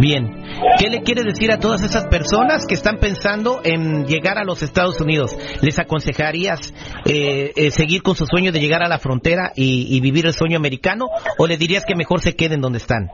Bien. 0.00 0.42
¿Qué 0.78 0.90
le 0.90 1.02
quieres 1.02 1.24
decir 1.24 1.50
a 1.50 1.58
todas 1.58 1.82
esas 1.82 2.06
personas 2.06 2.66
que 2.66 2.74
están 2.74 2.98
pensando 2.98 3.60
en 3.64 4.06
llegar 4.06 4.38
a 4.38 4.44
los 4.44 4.62
Estados 4.62 5.00
Unidos? 5.00 5.36
¿Les 5.62 5.78
aconsejarías 5.78 6.72
eh, 7.06 7.52
eh, 7.56 7.70
seguir 7.70 8.02
con 8.02 8.14
su 8.14 8.26
sueño 8.26 8.52
de 8.52 8.60
llegar 8.60 8.82
a 8.82 8.88
la 8.88 8.98
frontera 8.98 9.52
y, 9.56 9.96
y 9.96 10.00
vivir 10.00 10.26
el 10.26 10.32
sueño 10.32 10.56
americano? 10.56 11.06
¿O 11.38 11.46
le 11.46 11.56
dirías 11.56 11.84
que 11.84 11.94
mejor 11.94 12.20
se 12.20 12.36
queden 12.36 12.60
donde 12.60 12.78
están? 12.78 13.10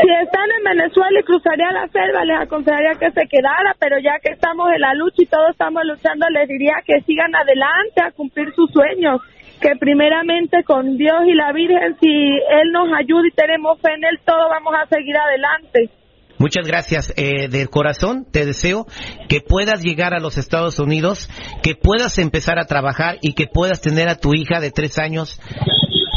Si 0.00 0.08
están 0.08 0.48
en 0.56 0.64
Venezuela 0.64 1.20
y 1.20 1.24
cruzaría 1.24 1.72
la 1.72 1.88
selva, 1.88 2.24
les 2.24 2.40
aconsejaría 2.40 2.94
que 2.94 3.10
se 3.10 3.28
quedara, 3.28 3.76
pero 3.78 3.98
ya 3.98 4.18
que 4.22 4.32
estamos 4.32 4.70
en 4.72 4.80
la 4.80 4.94
lucha 4.94 5.22
y 5.22 5.26
todos 5.26 5.50
estamos 5.50 5.84
luchando, 5.84 6.26
les 6.30 6.48
diría 6.48 6.74
que 6.86 7.02
sigan 7.02 7.34
adelante 7.34 8.00
a 8.02 8.10
cumplir 8.12 8.50
sus 8.54 8.70
sueños, 8.70 9.20
que 9.60 9.76
primeramente 9.78 10.64
con 10.64 10.96
Dios 10.96 11.20
y 11.26 11.34
la 11.34 11.52
Virgen, 11.52 11.96
si 12.00 12.08
Él 12.08 12.72
nos 12.72 12.88
ayuda 12.98 13.28
y 13.28 13.32
tenemos 13.32 13.80
fe 13.80 13.92
en 13.94 14.04
Él, 14.04 14.18
todos 14.24 14.48
vamos 14.50 14.74
a 14.74 14.86
seguir 14.88 15.16
adelante. 15.16 15.90
Muchas 16.38 16.66
gracias. 16.66 17.12
Eh, 17.18 17.48
del 17.48 17.68
corazón 17.68 18.24
te 18.32 18.46
deseo 18.46 18.86
que 19.28 19.42
puedas 19.42 19.82
llegar 19.82 20.14
a 20.14 20.20
los 20.20 20.38
Estados 20.38 20.78
Unidos, 20.78 21.28
que 21.62 21.74
puedas 21.74 22.18
empezar 22.18 22.58
a 22.58 22.64
trabajar 22.64 23.18
y 23.20 23.34
que 23.34 23.46
puedas 23.46 23.82
tener 23.82 24.08
a 24.08 24.16
tu 24.16 24.32
hija 24.32 24.58
de 24.58 24.70
tres 24.70 24.98
años 24.98 25.38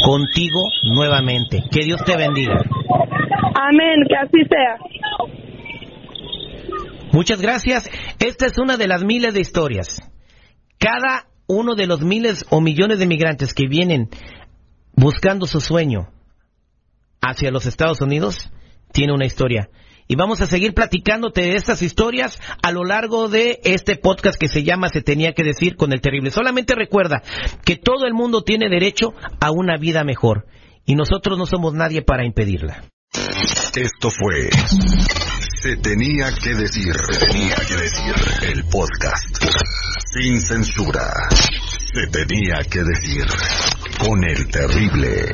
contigo 0.06 0.62
nuevamente. 0.96 1.64
Que 1.70 1.84
Dios 1.84 2.02
te 2.06 2.16
bendiga. 2.16 2.56
Amén, 3.54 4.06
que 4.08 4.16
así 4.16 4.48
sea. 4.48 4.78
Muchas 7.12 7.42
gracias. 7.42 7.90
Esta 8.20 8.46
es 8.46 8.58
una 8.58 8.78
de 8.78 8.88
las 8.88 9.04
miles 9.04 9.34
de 9.34 9.42
historias. 9.42 10.02
Cada 10.80 11.28
uno 11.48 11.76
de 11.76 11.88
los 11.88 12.02
miles 12.02 12.46
o 12.50 12.62
millones 12.62 13.00
de 13.00 13.08
migrantes 13.08 13.54
que 13.54 13.68
vienen 13.68 14.10
buscando 14.96 15.46
su 15.46 15.60
sueño 15.60 16.10
hacia 17.22 17.52
los 17.52 17.66
Estados 17.66 18.02
Unidos 18.02 18.52
tiene 18.92 19.14
una 19.14 19.26
historia. 19.26 19.70
Y 20.08 20.16
vamos 20.16 20.42
a 20.42 20.48
seguir 20.48 20.74
platicándote 20.74 21.42
de 21.42 21.56
estas 21.56 21.82
historias 21.82 22.40
a 22.62 22.72
lo 22.72 22.84
largo 22.84 23.30
de 23.30 23.62
este 23.64 23.96
podcast 23.96 24.38
que 24.38 24.50
se 24.50 24.64
llama 24.64 24.90
Se 24.90 25.02
tenía 25.02 25.32
que 25.34 25.44
decir 25.44 25.76
con 25.76 25.94
el 25.94 26.02
terrible. 26.02 26.30
Solamente 26.30 26.76
recuerda 26.76 27.24
que 27.66 27.78
todo 27.78 28.06
el 28.06 28.14
mundo 28.14 28.44
tiene 28.44 28.70
derecho 28.70 29.14
a 29.40 29.52
una 29.52 29.78
vida 29.78 30.04
mejor 30.04 30.46
y 30.86 30.96
nosotros 30.96 31.38
no 31.38 31.46
somos 31.46 31.74
nadie 31.74 32.02
para 32.02 32.26
impedirla. 32.26 32.84
Esto 33.76 34.10
fue 34.12 34.50
Se 35.64 35.78
tenía 35.78 36.30
que 36.34 36.54
decir, 36.56 36.94
tenía 37.22 37.56
que 37.56 37.76
decir 37.78 38.14
el 38.52 38.66
podcast 38.66 39.46
sin 40.14 40.42
censura. 40.42 41.10
Se 41.94 42.06
tenía 42.08 42.62
que 42.70 42.84
decir 42.84 43.26
con 43.98 44.22
el 44.26 44.46
terrible. 44.50 45.32